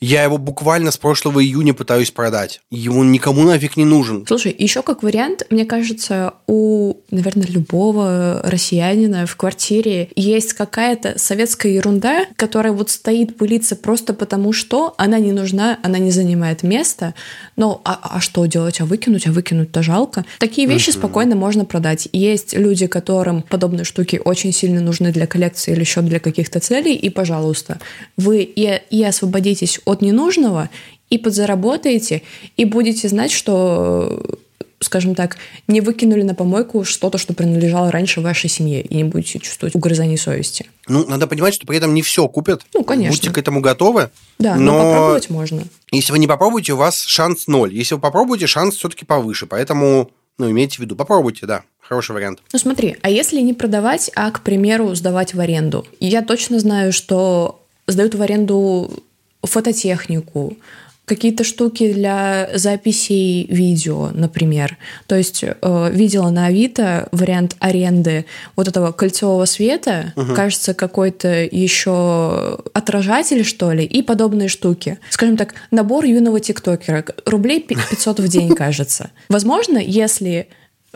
[0.00, 2.60] Я его буквально с прошлого июня пытаюсь продать.
[2.70, 4.24] Ему никому нафиг не нужен.
[4.26, 11.72] Слушай, еще как вариант, мне кажется, у, наверное, любого россиянина в квартире есть какая-то советская
[11.72, 17.14] ерунда, которая вот стоит пылиться просто потому, что она не нужна, она не занимает места.
[17.56, 18.80] Но а, а что делать?
[18.80, 19.26] А выкинуть?
[19.26, 20.24] А выкинуть-то жалко.
[20.38, 20.98] Такие вещи uh-huh.
[20.98, 22.08] спокойно можно продать.
[22.12, 26.94] Есть люди, которым подобные штуки очень сильно нужны для коллекции или еще для каких-то целей,
[26.94, 27.80] и, пожалуйста,
[28.16, 30.70] вы и, и освободитесь от ненужного
[31.10, 32.22] и подзаработаете,
[32.56, 34.38] и будете знать, что
[34.84, 39.38] скажем так, не выкинули на помойку что-то, что принадлежало раньше вашей семье, и не будете
[39.40, 40.66] чувствовать угрызаний совести.
[40.86, 42.62] Ну, надо понимать, что при этом не все купят.
[42.74, 43.16] Ну, конечно.
[43.16, 44.10] Будьте к этому готовы.
[44.38, 45.64] Да, но, но попробовать можно.
[45.90, 47.74] Если вы не попробуете, у вас шанс ноль.
[47.74, 49.46] Если вы попробуете, шанс все-таки повыше.
[49.46, 51.62] Поэтому, ну, имейте в виду, попробуйте, да.
[51.80, 52.40] Хороший вариант.
[52.52, 55.86] Ну смотри, а если не продавать, а, к примеру, сдавать в аренду?
[56.00, 59.02] Я точно знаю, что сдают в аренду
[59.46, 60.56] фототехнику,
[61.04, 64.78] какие-то штуки для записей видео, например.
[65.06, 68.24] То есть э, видела на Авито вариант аренды
[68.56, 70.34] вот этого кольцевого света, угу.
[70.34, 74.98] кажется, какой-то еще отражатель, что ли, и подобные штуки.
[75.10, 77.04] Скажем так, набор юного тиктокера.
[77.26, 79.10] Рублей 500 в день, кажется.
[79.28, 80.48] Возможно, если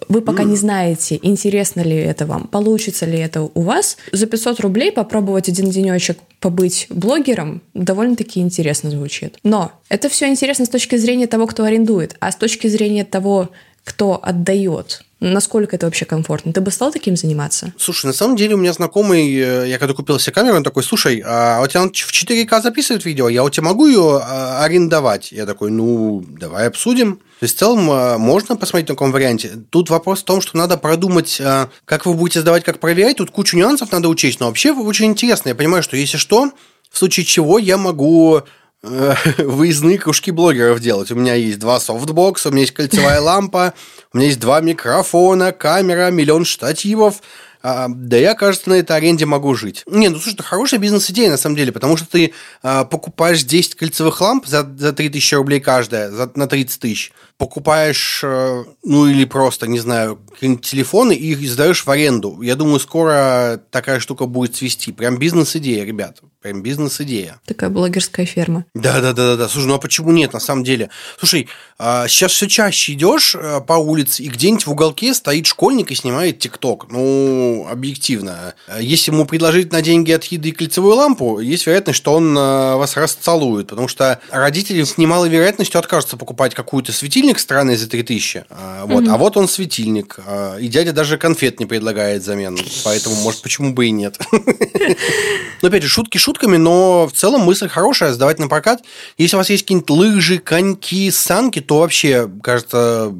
[0.08, 3.96] вы пока не знаете, интересно ли это вам, получится ли это у вас.
[4.12, 9.38] За 500 рублей попробовать один денечек побыть блогером довольно-таки интересно звучит.
[9.42, 13.50] Но это все интересно с точки зрения того, кто арендует, а с точки зрения того,
[13.88, 15.02] кто отдает.
[15.18, 16.52] Насколько это вообще комфортно?
[16.52, 17.72] Ты бы стал таким заниматься?
[17.78, 20.82] Слушай, на самом деле у меня знакомый, э, я когда купил себе камеру, он такой,
[20.82, 25.32] слушай, а у тебя в 4К записывает видео, я у тебя могу ее а, арендовать?
[25.32, 27.16] Я такой, ну, давай обсудим.
[27.40, 29.52] То есть в целом э, можно посмотреть в таком варианте.
[29.70, 33.16] Тут вопрос в том, что надо продумать, э, как вы будете сдавать, как проверять.
[33.16, 34.38] Тут кучу нюансов надо учесть.
[34.38, 35.48] Но вообще очень интересно.
[35.48, 36.52] Я понимаю, что если что,
[36.90, 38.42] в случае чего я могу
[39.38, 41.10] выездные кружки блогеров делать.
[41.10, 43.74] У меня есть два софтбокса, у меня есть кольцевая лампа,
[44.12, 47.20] у меня есть два микрофона, камера, миллион штативов.
[47.62, 49.82] А, да я, кажется, на этой аренде могу жить.
[49.86, 53.74] Не, ну слушай, это хорошая бизнес-идея на самом деле, потому что ты а, покупаешь 10
[53.74, 59.24] кольцевых ламп за, за 3000 рублей каждая, за, на 30 тысяч, покупаешь, а, ну или
[59.24, 62.40] просто, не знаю, телефоны и их сдаешь в аренду.
[62.42, 64.92] Я думаю, скоро такая штука будет свести.
[64.92, 66.20] Прям бизнес-идея, ребят.
[66.40, 67.40] Прям бизнес-идея.
[67.44, 68.64] Такая блогерская ферма.
[68.74, 69.48] Да, да, да, да, да.
[69.48, 70.90] Слушай, ну а почему нет, на самом деле?
[71.18, 73.34] Слушай, сейчас все чаще идешь
[73.66, 76.86] по улице, и где-нибудь в уголке стоит школьник и снимает ТикТок.
[76.90, 78.54] Ну, объективно.
[78.80, 83.68] Если ему предложить на деньги от еды кольцевую лампу, есть вероятность, что он вас расцелует,
[83.68, 88.44] потому что родители с немалой вероятностью откажутся покупать какую-то светильник странный за 3000.
[88.84, 89.04] Вот.
[89.04, 89.10] Mm-hmm.
[89.10, 90.18] А вот он светильник.
[90.60, 92.58] И дядя даже конфет не предлагает взамен.
[92.84, 94.18] Поэтому, может, почему бы и нет.
[95.62, 98.82] Но опять же, шутки шутками, но в целом мысль хорошая, сдавать на прокат.
[99.16, 103.12] Если у вас есть какие-нибудь лыжи, коньки, санки, то вообще, кажется,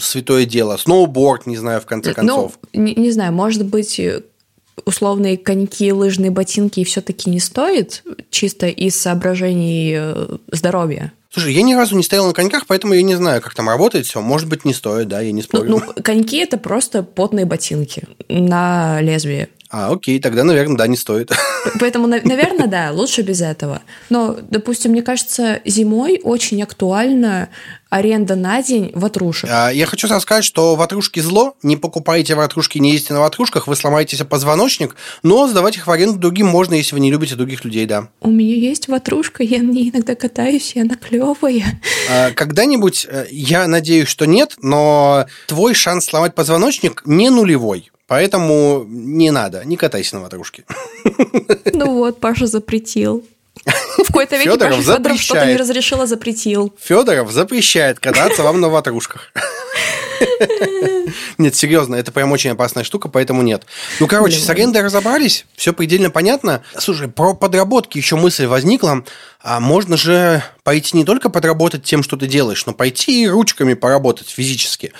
[0.00, 0.76] святое дело.
[0.76, 2.58] Сноуборд, не знаю, в конце ну, концов.
[2.72, 4.00] Ну, не, не знаю, может быть,
[4.84, 11.12] условные коньки, лыжные ботинки все-таки не стоит, чисто из соображений э, здоровья?
[11.30, 14.06] Слушай, я ни разу не стоял на коньках, поэтому я не знаю, как там работает
[14.06, 14.22] все.
[14.22, 15.64] Может быть, не стоит, да, я не спорю.
[15.68, 19.48] Ну, ну коньки– это просто потные ботинки на лезвие.
[19.70, 21.30] А, окей, тогда, наверное, да, не стоит.
[21.80, 23.82] Поэтому, наверное, да, лучше без этого.
[24.08, 27.50] Но, допустим, мне кажется, зимой очень актуальна
[27.90, 29.48] аренда на день ватрушек.
[29.50, 31.54] А, я хочу сказать, что ватрушки зло.
[31.62, 35.90] Не покупайте ватрушки, не ездите на ватрушках, вы сломаете себе позвоночник, но сдавать их в
[35.90, 38.08] аренду другим можно, если вы не любите других людей, да.
[38.20, 41.80] У меня есть ватрушка, я на ней иногда катаюсь, и она клевая.
[42.10, 47.90] А, когда-нибудь, э, я надеюсь, что нет, но твой шанс сломать позвоночник не нулевой.
[48.08, 50.64] Поэтому не надо, не катайся на ватрушке.
[51.72, 53.24] Ну вот, Паша запретил.
[53.64, 56.74] В какой-то веке Федоров Паша Федоров что-то не разрешила, запретил.
[56.80, 59.32] Федоров запрещает кататься вам на ватрушках.
[61.38, 63.64] Нет, серьезно, это прям очень опасная штука, поэтому нет.
[64.00, 66.62] Ну, короче, с арендой разобрались, все предельно понятно.
[66.76, 69.04] Слушай, про подработки еще мысль возникла.
[69.40, 73.74] А можно же пойти не только подработать тем, что ты делаешь, но пойти и ручками
[73.74, 74.92] поработать физически.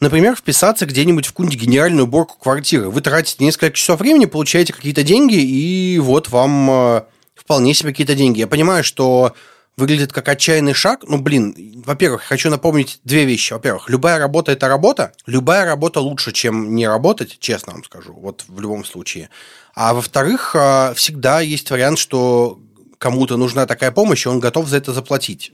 [0.00, 2.88] Например, вписаться где-нибудь в какую-нибудь генеральную уборку квартиры.
[2.88, 7.02] Вы тратите несколько часов времени, получаете какие-то деньги, и вот вам э,
[7.34, 8.40] вполне себе какие-то деньги.
[8.40, 9.34] Я понимаю, что
[9.76, 11.04] выглядит как отчаянный шаг.
[11.06, 13.52] Ну, блин, во-первых, хочу напомнить две вещи.
[13.52, 15.12] Во-первых, любая работа– это работа.
[15.26, 19.28] Любая работа лучше, чем не работать, честно вам скажу, вот в любом случае.
[19.74, 22.58] А во-вторых, э, всегда есть вариант, что
[22.96, 25.52] кому-то нужна такая помощь, и он готов за это заплатить.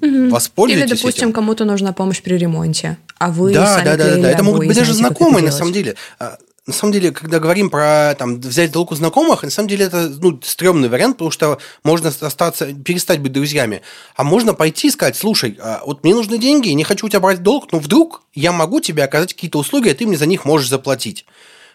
[0.00, 0.28] Угу.
[0.30, 1.32] Воспользуйтесь Или, допустим, этим.
[1.32, 4.30] кому-то нужна помощь при ремонте, а вы да, сами да, да, да, да.
[4.30, 5.96] Это могут быть даже знакомые, на самом деле.
[6.18, 9.84] А, на самом деле, когда говорим про там, взять долг у знакомых, на самом деле
[9.84, 13.82] это ну, стрёмный вариант, потому что можно остаться, перестать быть друзьями.
[14.16, 17.20] А можно пойти и сказать, слушай, а вот мне нужны деньги, не хочу у тебя
[17.20, 20.46] брать долг, но вдруг я могу тебе оказать какие-то услуги, а ты мне за них
[20.46, 21.26] можешь заплатить.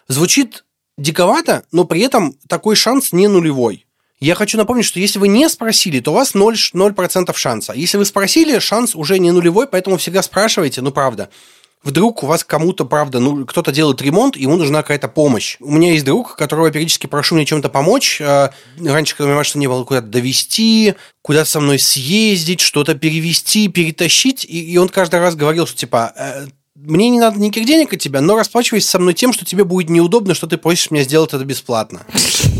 [0.07, 0.65] Звучит
[0.97, 3.85] диковато, но при этом такой шанс не нулевой.
[4.19, 7.73] Я хочу напомнить, что если вы не спросили, то у вас 0%, 0% шанса.
[7.73, 11.29] Если вы спросили, шанс уже не нулевой, поэтому всегда спрашивайте, ну правда.
[11.81, 15.55] Вдруг у вас кому-то, правда, ну, кто-то делает ремонт, ему нужна какая-то помощь.
[15.61, 18.19] У меня есть друг, которого я периодически прошу мне чем-то помочь.
[18.19, 23.69] А, раньше, когда меня что не было куда-то довести, куда-то со мной съездить, что-то перевести,
[23.69, 24.45] перетащить.
[24.49, 28.19] И, он каждый раз говорил, что типа, «Э, мне не надо никаких денег от тебя,
[28.19, 31.45] но расплачивайся со мной тем, что тебе будет неудобно, что ты просишь меня сделать это
[31.45, 32.01] бесплатно.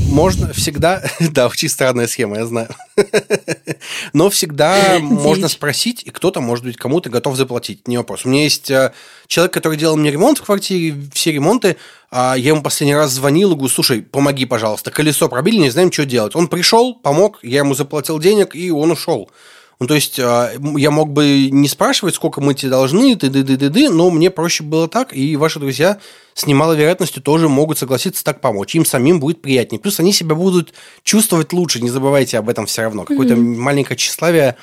[0.10, 1.04] Можно всегда...
[1.19, 2.69] Да, очень странная схема, я знаю.
[4.13, 7.88] Но всегда можно спросить, и кто-то, может быть, кому-то готов заплатить.
[7.88, 8.26] Не вопрос.
[8.26, 8.91] У меня есть э,
[9.28, 11.78] человек, который делал мне ремонт в квартире, все ремонты.
[12.12, 15.91] А я ему последний раз звонил и говорю, слушай, помоги, пожалуйста, колесо пробили, не знаем,
[15.91, 16.36] что делать.
[16.36, 19.30] Он пришел, помог, я ему заплатил денег, и он ушел.
[19.79, 23.43] Ну, то есть, а, я мог бы не спрашивать, сколько мы тебе должны, ты ды
[23.43, 25.99] ды ды ды но мне проще было так, и ваши друзья
[26.34, 28.75] с немалой вероятностью тоже могут согласиться так помочь.
[28.75, 29.80] Им самим будет приятнее.
[29.80, 30.73] Плюс они себя будут
[31.03, 33.05] чувствовать лучше, не забывайте об этом все равно.
[33.05, 33.57] Какое-то mm-hmm.
[33.57, 34.57] маленькое тщеславие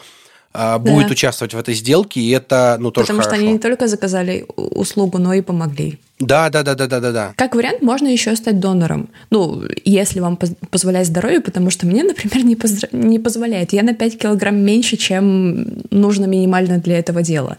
[0.53, 1.13] а, будет да.
[1.13, 3.37] участвовать в этой сделке, и это, ну, тоже Потому хорошо.
[3.37, 5.99] что они не только заказали услугу, но и помогли.
[6.19, 7.33] Да, да, да, да, да, да, да.
[7.37, 9.11] Как вариант, можно еще стать донором.
[9.31, 10.39] Ну, если вам
[10.71, 12.85] позволяет здоровье, потому что мне, например, не, поз...
[12.93, 13.73] не позволяет.
[13.73, 17.59] Я на 5 килограмм меньше, чем нужно минимально для этого дела.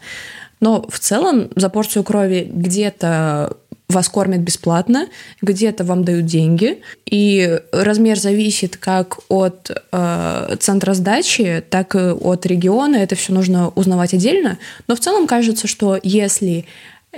[0.60, 3.58] Но в целом за порцию крови где-то
[3.90, 5.08] вас кормят бесплатно,
[5.42, 12.46] где-то вам дают деньги, и размер зависит как от э, центра сдачи, так и от
[12.46, 12.98] региона.
[12.98, 14.58] Это все нужно узнавать отдельно.
[14.88, 16.66] Но в целом кажется, что если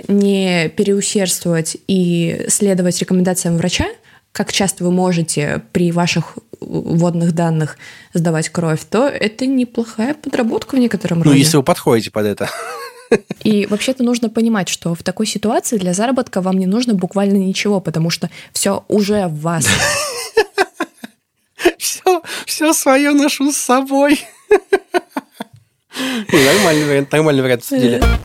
[0.06, 3.86] не переусердствовать и следовать рекомендациям врача,
[4.32, 7.78] как часто вы можете при ваших водных данных
[8.14, 11.34] сдавать кровь, то это неплохая подработка в некотором ну, роде.
[11.34, 12.48] Ну, если вы подходите под это.
[13.42, 17.80] И вообще-то нужно понимать, что в такой ситуации для заработка вам не нужно буквально ничего,
[17.80, 19.66] потому что все уже в вас.
[21.76, 24.20] Все, все свое ношу с собой.
[26.32, 28.18] Нормальный вариант, нормальный вариант, на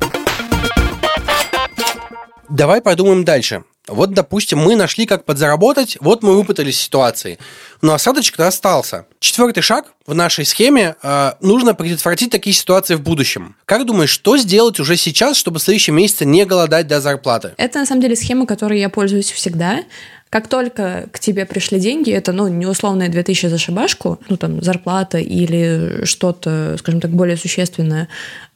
[2.49, 3.63] Давай подумаем дальше.
[3.87, 7.37] Вот, допустим, мы нашли, как подзаработать, вот мы выпутались из ситуации.
[7.81, 9.05] Но осадочек-то остался.
[9.19, 13.55] Четвертый шаг в нашей схеме э, нужно предотвратить такие ситуации в будущем.
[13.65, 17.53] Как думаешь, что сделать уже сейчас, чтобы в следующем месяце не голодать до зарплаты?
[17.57, 19.83] Это на самом деле схема, которой я пользуюсь всегда.
[20.29, 24.61] Как только к тебе пришли деньги, это, ну, не условные 2000 за шабашку, ну, там,
[24.61, 28.09] зарплата или что-то, скажем так, более существенное,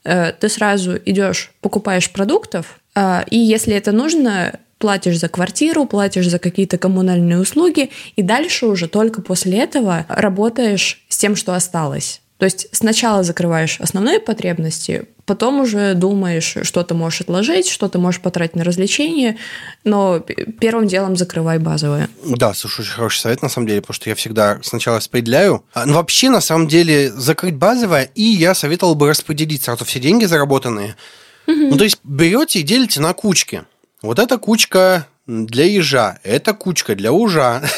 [0.03, 6.27] э, ты сразу идешь, покупаешь продуктов, э, и если это нужно, платишь за квартиру, платишь
[6.27, 12.21] за какие-то коммунальные услуги, и дальше уже только после этого работаешь с тем, что осталось.
[12.39, 17.99] То есть сначала закрываешь основные потребности, потом уже думаешь, что ты можешь отложить, что ты
[17.99, 19.37] можешь потратить на развлечения,
[19.83, 20.25] но
[20.61, 22.07] первым делом закрывай базовые.
[22.25, 25.65] Да, слушай, очень хороший совет на самом деле, потому что я всегда сначала распределяю.
[25.73, 29.99] А, но вообще, на самом деле, закрыть базовое, и я советовал бы распределить сразу все
[29.99, 30.95] деньги заработанные.
[31.45, 31.57] Угу.
[31.57, 33.63] Ну, то есть берете и делите на кучки.
[34.01, 37.61] Вот эта кучка для ежа, это кучка для ужа.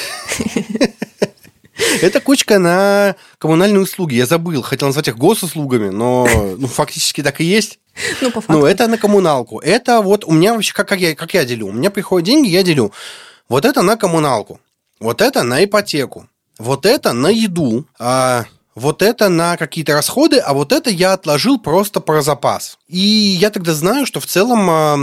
[2.02, 4.16] Это кучка на коммунальные услуги.
[4.16, 7.80] Я забыл, хотел назвать их госуслугами, но ну, фактически так и есть.
[8.22, 8.54] Ну, по факту.
[8.54, 9.60] Ну, это на коммуналку.
[9.60, 11.68] Это вот у меня вообще, как, как, я, как я делю?
[11.68, 12.94] У меня приходят деньги, я делю.
[13.50, 14.60] Вот это на коммуналку.
[15.00, 16.28] Вот это на ипотеку.
[16.58, 17.86] Вот это на еду.
[18.00, 18.46] А
[18.76, 22.78] вот это на какие-то расходы, а вот это я отложил просто про запас.
[22.88, 24.98] И я тогда знаю, что в целом а,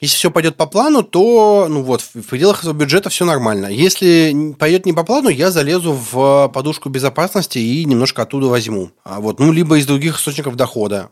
[0.00, 3.66] если все пойдет по плану, то, ну вот, в пределах этого бюджета все нормально.
[3.66, 8.90] Если пойдет не по плану, я залезу в подушку безопасности и немножко оттуда возьму.
[9.04, 11.10] А вот, ну, либо из других источников дохода.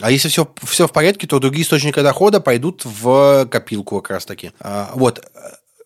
[0.00, 4.52] А если все, все в порядке, то другие источники дохода пойдут в копилку как раз-таки.
[4.60, 5.24] А, вот.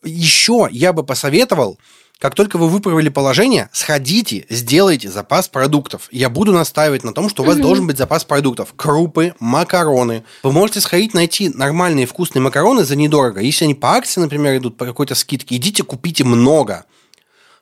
[0.02, 1.78] Еще я бы посоветовал
[2.20, 6.06] как только вы выправили положение, сходите, сделайте запас продуктов.
[6.10, 7.62] Я буду настаивать на том, что у вас угу.
[7.62, 8.74] должен быть запас продуктов.
[8.76, 10.22] Крупы, макароны.
[10.42, 13.40] Вы можете сходить найти нормальные вкусные макароны за недорого.
[13.40, 16.84] Если они по акции, например, идут по какой-то скидке, идите купите много.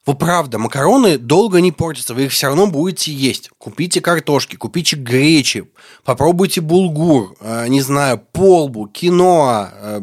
[0.05, 3.51] Вы правда, макароны долго не портятся, вы их все равно будете есть.
[3.59, 5.71] Купите картошки, купите гречи,
[6.03, 10.01] попробуйте булгур, э, не знаю, полбу, киноа, э,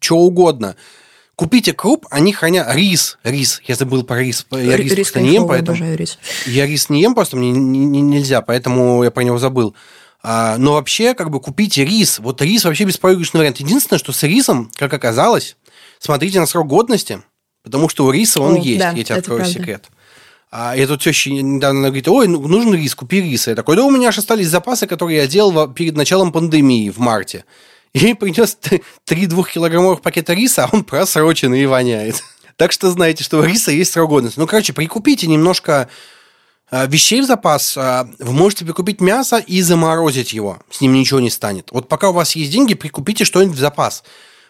[0.00, 0.74] что угодно–
[1.34, 3.62] Купите круп, они хранят рис, рис.
[3.66, 4.46] Я забыл про рис.
[4.50, 6.18] Я рис, рис не ем, поэтому рис.
[6.46, 9.74] я рис не ем, просто мне не, не, нельзя, поэтому я про него забыл.
[10.22, 12.18] А, но вообще, как бы купите рис.
[12.18, 13.58] Вот рис вообще беспроигрышный вариант.
[13.58, 15.56] Единственное, что с рисом, как оказалось,
[15.98, 17.22] смотрите на срок годности,
[17.64, 18.78] потому что у риса он О, есть.
[18.78, 19.58] Да, я тебе открою правда.
[19.58, 19.86] секрет.
[20.50, 23.46] А я тут теща недавно говорит, ой, ну, нужен рис, купи рис.
[23.46, 26.98] Я такой, да у меня аж остались запасы, которые я делал перед началом пандемии в
[26.98, 27.46] марте.
[27.94, 28.56] Ей принес
[29.04, 32.22] три двухкилограммовых пакета риса, а он просроченный и воняет.
[32.56, 34.38] Так что знаете, что у риса есть срок годности.
[34.38, 35.88] Ну, короче, прикупите немножко
[36.70, 40.58] а, вещей в запас, а, вы можете прикупить мясо и заморозить его.
[40.70, 41.70] С ним ничего не станет.
[41.70, 44.04] Вот пока у вас есть деньги, прикупите что-нибудь в запас.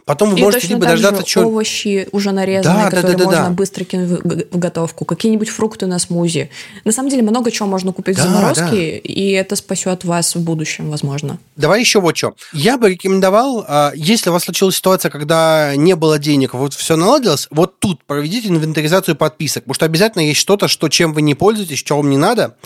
[0.05, 1.46] Потом вы и можете либо дождаться чего...
[1.46, 3.50] овощи уже нарезанные, да, которые да, да, можно да.
[3.50, 4.11] быстро кинуть
[4.50, 6.50] в готовку, какие-нибудь фрукты на смузи.
[6.84, 8.76] На самом деле много чего можно купить да, в заморозке, да.
[8.76, 11.38] и это спасет вас в будущем, возможно.
[11.57, 12.34] Давай еще вот что.
[12.53, 16.96] Я бы рекомендовал, а, если у вас случилась ситуация, когда не было денег, вот все
[16.96, 21.36] наладилось, вот тут проведите инвентаризацию подписок, потому что обязательно есть что-то, что чем вы не
[21.36, 22.57] пользуетесь, что вам не надо,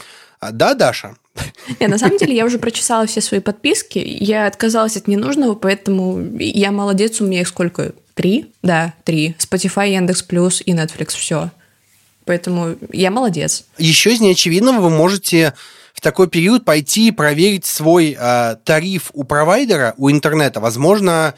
[0.41, 1.16] а, да, Даша?
[1.80, 6.20] Не, на самом деле я уже прочесала все свои подписки, я отказалась от ненужного, поэтому
[6.39, 7.93] я молодец, у меня их сколько?
[8.14, 8.53] Три?
[8.62, 9.37] Да, три.
[9.39, 11.51] Spotify, Яндекс Плюс и Netflix, все.
[12.24, 13.64] Поэтому я молодец.
[13.78, 15.55] Еще из неочевидного вы можете
[15.93, 20.61] в такой период пойти и проверить свой э, тариф у провайдера, у интернета.
[20.61, 21.34] Возможно,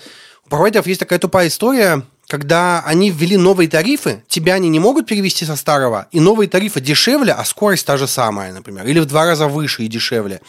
[0.47, 5.07] у провайдеров есть такая тупая история, когда они ввели новые тарифы, тебя они не могут
[5.07, 9.07] перевести со старого, и новые тарифы дешевле, а скорость та же самая, например, или в
[9.07, 10.41] два раза выше и дешевле.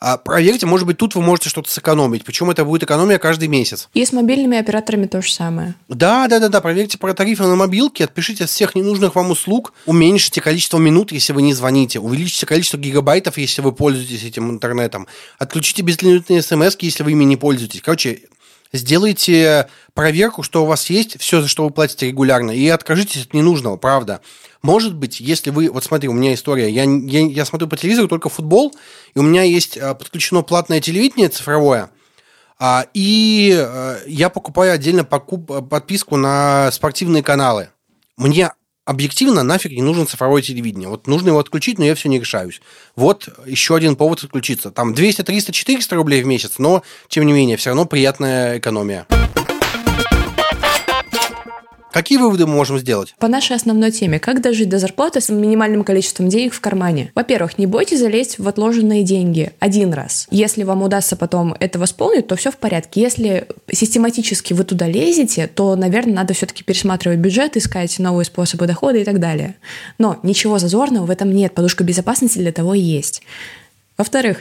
[0.00, 2.24] А проверьте, может быть, тут вы можете что-то сэкономить.
[2.24, 3.88] Причем это будет экономия каждый месяц.
[3.94, 5.76] И с мобильными операторами то же самое.
[5.88, 6.60] Да, да, да, да.
[6.60, 11.32] Проверьте про тарифы на мобилке, отпишите от всех ненужных вам услуг, уменьшите количество минут, если
[11.32, 15.06] вы не звоните, увеличите количество гигабайтов, если вы пользуетесь этим интернетом,
[15.38, 17.80] отключите безлимитные смс, если вы ими не пользуетесь.
[17.80, 18.22] Короче,
[18.72, 23.34] сделайте проверку, что у вас есть, все, за что вы платите регулярно, и откажитесь от
[23.34, 24.20] ненужного, правда.
[24.62, 25.70] Может быть, если вы...
[25.70, 26.70] Вот смотри, у меня история.
[26.70, 28.74] Я, я, я смотрю по телевизору только футбол,
[29.14, 31.90] и у меня есть а, подключено платное телевидение цифровое,
[32.58, 37.70] а, и а, я покупаю отдельно покуп, подписку на спортивные каналы.
[38.16, 38.52] Мне
[38.84, 40.88] объективно нафиг не нужен цифровое телевидение.
[40.88, 42.60] Вот нужно его отключить, но я все не решаюсь.
[42.96, 44.70] Вот еще один повод отключиться.
[44.70, 49.06] Там 200, 300, 400 рублей в месяц, но, тем не менее, все равно приятная экономия.
[51.92, 53.14] Какие выводы мы можем сделать?
[53.18, 57.12] По нашей основной теме, как дожить до зарплаты с минимальным количеством денег в кармане?
[57.14, 60.26] Во-первых, не бойтесь залезть в отложенные деньги один раз.
[60.30, 63.02] Если вам удастся потом это восполнить, то все в порядке.
[63.02, 68.96] Если систематически вы туда лезете, то, наверное, надо все-таки пересматривать бюджет, искать новые способы дохода
[68.96, 69.56] и так далее.
[69.98, 71.52] Но ничего зазорного в этом нет.
[71.52, 73.22] Подушка безопасности для того и есть.
[73.98, 74.38] Во-вторых,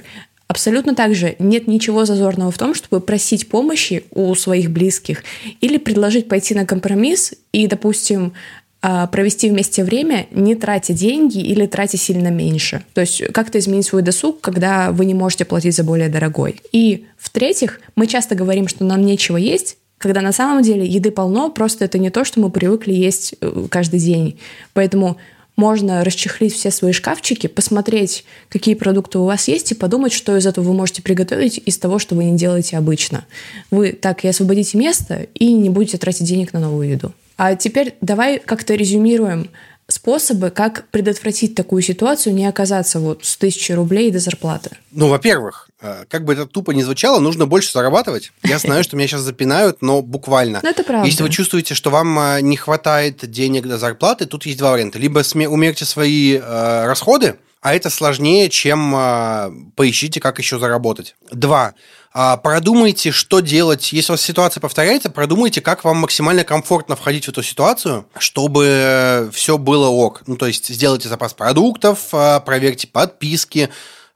[0.52, 5.24] Абсолютно так же нет ничего зазорного в том, чтобы просить помощи у своих близких
[5.62, 8.34] или предложить пойти на компромисс и, допустим,
[8.82, 12.84] а, провести вместе время, не тратя деньги или тратя сильно меньше.
[12.94, 16.60] То есть как-то изменить свой досуг, когда вы не можете платить за более дорогой.
[16.74, 21.50] И в-третьих, мы часто говорим, что нам нечего есть, когда на самом деле еды полно,
[21.50, 24.38] просто это не то, что мы привыкли есть э, каждый день.
[24.74, 25.16] Поэтому
[25.62, 30.48] можно расчехлить все свои шкафчики, посмотреть, какие продукты у вас есть, и подумать, что из
[30.48, 33.26] этого вы можете приготовить из того, что вы не делаете обычно.
[33.70, 37.14] Вы так и освободите место и не будете тратить денег на новую еду.
[37.38, 39.52] А теперь давай как-то резюмируем
[39.92, 44.72] способы, как предотвратить такую ситуацию, не оказаться вот с тысячи рублей до зарплаты?
[44.92, 48.32] Ну, во-первых, э, как бы это тупо не звучало, нужно больше зарабатывать.
[48.44, 50.60] Я знаю, что меня сейчас запинают, но буквально.
[50.64, 51.08] Ну, это правда.
[51.08, 55.00] Если вы чувствуете, что вам э, не хватает денег до зарплаты, тут есть два варианта.
[55.00, 61.16] Либо умерьте свои э, расходы, а это сложнее, чем э, поищите, как еще заработать.
[61.32, 61.76] Два.
[62.14, 63.94] Э, продумайте, что делать.
[63.94, 69.30] Если у вас ситуация повторяется, продумайте, как вам максимально комфортно входить в эту ситуацию, чтобы
[69.34, 70.24] все было ок.
[70.28, 73.70] Ну, то есть сделайте запас продуктов, э, проверьте подписки,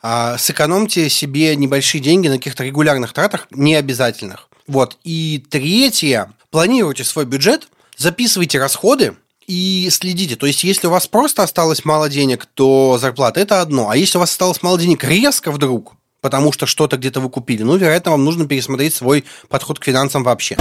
[0.04, 4.50] э, сэкономьте себе небольшие деньги на каких-то регулярных тратах, необязательных.
[4.68, 4.98] Вот.
[5.04, 6.32] И третье.
[6.52, 7.68] Планируйте свой бюджет,
[7.98, 9.16] записывайте расходы,
[9.48, 10.36] и следите.
[10.36, 13.90] То есть, если у вас просто осталось мало денег, то зарплата– это одно.
[13.90, 15.94] А если у вас осталось мало денег резко вдруг,
[16.26, 20.24] потому что что-то где-то вы купили, ну, вероятно, вам нужно пересмотреть свой подход к финансам
[20.24, 20.58] вообще.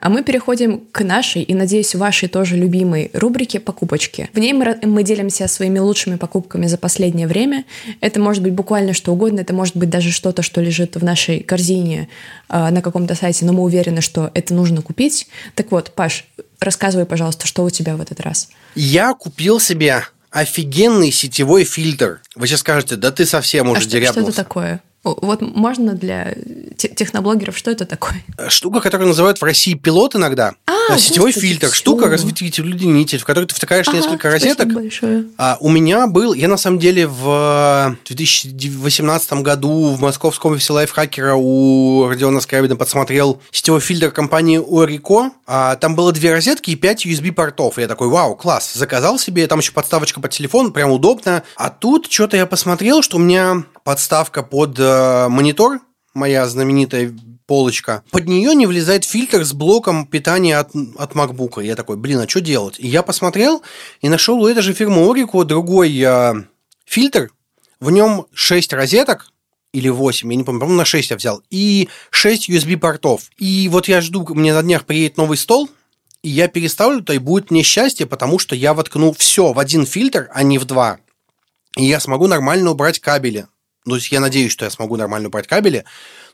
[0.00, 4.30] А мы переходим к нашей и, надеюсь, вашей тоже любимой рубрике «Покупочки».
[4.32, 7.66] В ней мы, мы делимся своими лучшими покупками за последнее время.
[8.00, 11.40] Это может быть буквально что угодно, это может быть даже что-то, что лежит в нашей
[11.40, 12.08] корзине
[12.48, 15.28] э, на каком-то сайте, но мы уверены, что это нужно купить.
[15.56, 16.24] Так вот, Паш,
[16.58, 18.48] рассказывай, пожалуйста, что у тебя в этот раз?
[18.74, 22.20] Я купил себе офигенный сетевой фильтр.
[22.34, 24.82] Вы сейчас скажете, да ты совсем уже а что, что это такое?
[25.04, 26.34] Вот можно для
[26.76, 28.22] техноблогеров, что это такое?
[28.48, 30.54] Штука, которую называют в России пилот иногда.
[30.66, 31.66] А, сетевой фильтр.
[31.66, 31.76] Все.
[31.76, 34.72] Штука, разветвитель, удлинитель, в которой ты втыкаешь ага, несколько розеток.
[34.72, 35.26] Большое.
[35.38, 41.34] А, у меня был, я на самом деле в 2018 году в московском офисе лайфхакера
[41.34, 45.30] у Родиона Скрябина подсмотрел сетевой фильтр компании Orico.
[45.46, 47.78] А, там было две розетки и пять USB-портов.
[47.78, 48.72] Я такой, вау, класс.
[48.74, 51.42] Заказал себе, там еще подставочка под телефон, прям удобно.
[51.56, 55.80] А тут что-то я посмотрел, что у меня подставка под э, монитор,
[56.14, 57.14] моя знаменитая
[57.46, 58.02] полочка.
[58.10, 61.62] Под нее не влезает фильтр с блоком питания от, от MacBook.
[61.62, 62.76] Я такой, блин, а что делать?
[62.78, 63.62] И я посмотрел
[64.00, 66.34] и нашел у этой же фирмы Orico другой э,
[66.84, 67.30] фильтр.
[67.80, 69.32] В нем 6 розеток,
[69.72, 73.22] или 8, я не помню, по-моему, на 6 я взял, и 6 USB-портов.
[73.38, 75.68] И вот я жду, мне на днях приедет новый стол,
[76.22, 79.86] и я переставлю, то и будет мне счастье, потому что я воткну все в один
[79.86, 80.98] фильтр, а не в два.
[81.76, 83.46] И я смогу нормально убрать кабели
[83.84, 85.84] то есть я надеюсь, что я смогу нормально убрать кабели.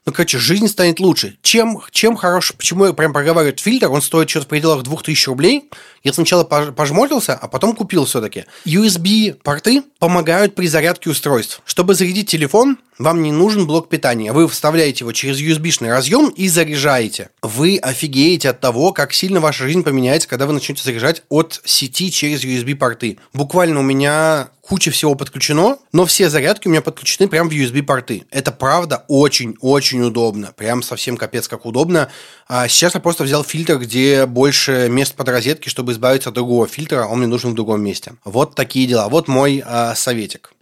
[0.06, 1.36] Ну, короче, жизнь станет лучше.
[1.42, 5.68] Чем, чем хорош, почему я прям проговариваю фильтр, он стоит что-то в пределах 2000 рублей.
[6.02, 8.44] Я сначала пожмотился, а потом купил все-таки.
[8.64, 11.60] USB-порты помогают при зарядке устройств.
[11.66, 14.32] Чтобы зарядить телефон, вам не нужен блок питания.
[14.32, 17.30] Вы вставляете его через USB-шный разъем и заряжаете.
[17.42, 22.10] Вы офигеете от того, как сильно ваша жизнь поменяется, когда вы начнете заряжать от сети
[22.10, 23.18] через USB-порты.
[23.34, 28.24] Буквально у меня куча всего подключено, но все зарядки у меня подключены прямо в USB-порты.
[28.30, 30.52] Это правда очень-очень удобно.
[30.56, 32.10] Прям совсем капец как удобно.
[32.48, 36.66] А сейчас я просто взял фильтр, где больше мест под розетки, чтобы избавиться от другого
[36.66, 38.12] фильтра, он мне нужен в другом месте.
[38.24, 39.08] Вот такие дела.
[39.08, 40.52] Вот мой э, советик.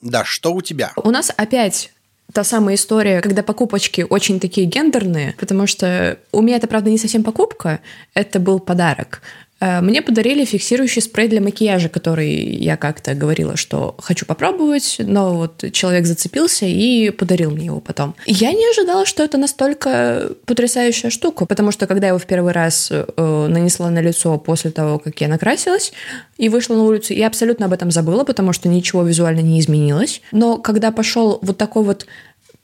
[0.00, 0.92] Да, что у тебя?
[0.96, 1.92] У нас опять
[2.32, 6.98] та самая история, когда покупочки очень такие гендерные, потому что у меня это, правда, не
[6.98, 7.80] совсем покупка,
[8.14, 9.20] это был подарок.
[9.62, 15.36] Э, мне подарили фиксирующий спрей для макияжа, который я как-то говорила, что хочу попробовать, но
[15.36, 18.16] вот человек зацепился и подарил мне его потом.
[18.26, 22.52] Я не ожидала, что это настолько потрясающая штука, потому что когда я его в первый
[22.52, 25.92] раз э, нанесла на лицо после того, как я накрасилась
[26.38, 30.22] и вышла на улицу, я абсолютно об этом забыла, потому что ничего визуально не изменилось.
[30.32, 32.06] Но когда пошел вот такой вот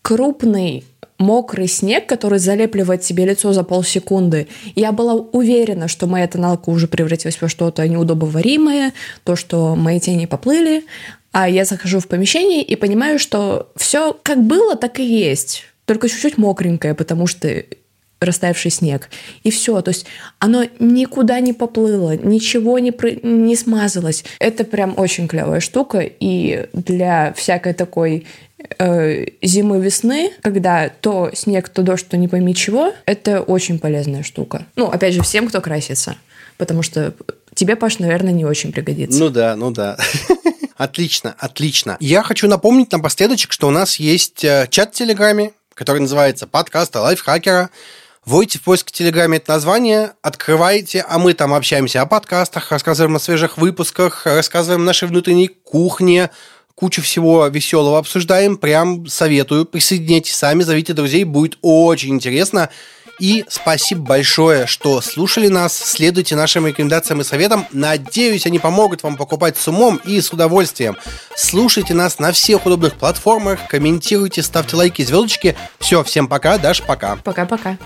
[0.09, 0.87] крупный
[1.19, 4.49] мокрый снег, который залепливает себе лицо за полсекунды.
[4.75, 8.95] Я была уверена, что моя тоналка уже превратилась во что-то неудобоваримое,
[9.25, 10.87] то, что мои тени поплыли,
[11.33, 16.09] а я захожу в помещение и понимаю, что все как было, так и есть, только
[16.09, 17.63] чуть-чуть мокренькое, потому что
[18.21, 19.11] растаявший снег.
[19.43, 19.81] И все.
[19.83, 20.07] То есть
[20.39, 23.11] оно никуда не поплыло, ничего не, про...
[23.13, 24.25] не смазалось.
[24.39, 26.01] Это прям очень клевая штука.
[26.01, 28.27] И для всякой такой
[28.79, 34.67] зимы-весны, когда то снег, то дождь, то не пойми чего, это очень полезная штука.
[34.77, 36.17] Ну, опять же, всем, кто красится.
[36.57, 37.15] Потому что
[37.55, 39.19] тебе, Паш, наверное, не очень пригодится.
[39.19, 39.97] Ну да, ну да.
[40.77, 41.97] Отлично, отлично.
[41.99, 46.95] Я хочу напомнить напоследочек, что у нас есть э, чат в Телеграме, который называется «Подкаст
[46.95, 47.71] лайфхакера».
[48.25, 53.17] Войте в поиск в Телеграме это название, открывайте, а мы там общаемся о подкастах, рассказываем
[53.17, 56.31] о свежих выпусках, рассказываем о нашей внутренней кухне,
[56.79, 58.57] кучу всего веселого обсуждаем.
[58.57, 59.65] Прям советую.
[59.65, 62.71] Присоединяйтесь сами, зовите друзей, будет очень интересно.
[63.19, 65.77] И спасибо большое, что слушали нас.
[65.77, 67.67] Следуйте нашим рекомендациям и советам.
[67.73, 70.97] Надеюсь, они помогут вам покупать с умом и с удовольствием.
[71.35, 75.57] Слушайте нас на всех удобных платформах, комментируйте, ставьте лайки, звездочки.
[75.81, 77.17] Все, всем пока, Даш, пока.
[77.17, 77.77] Пока-пока.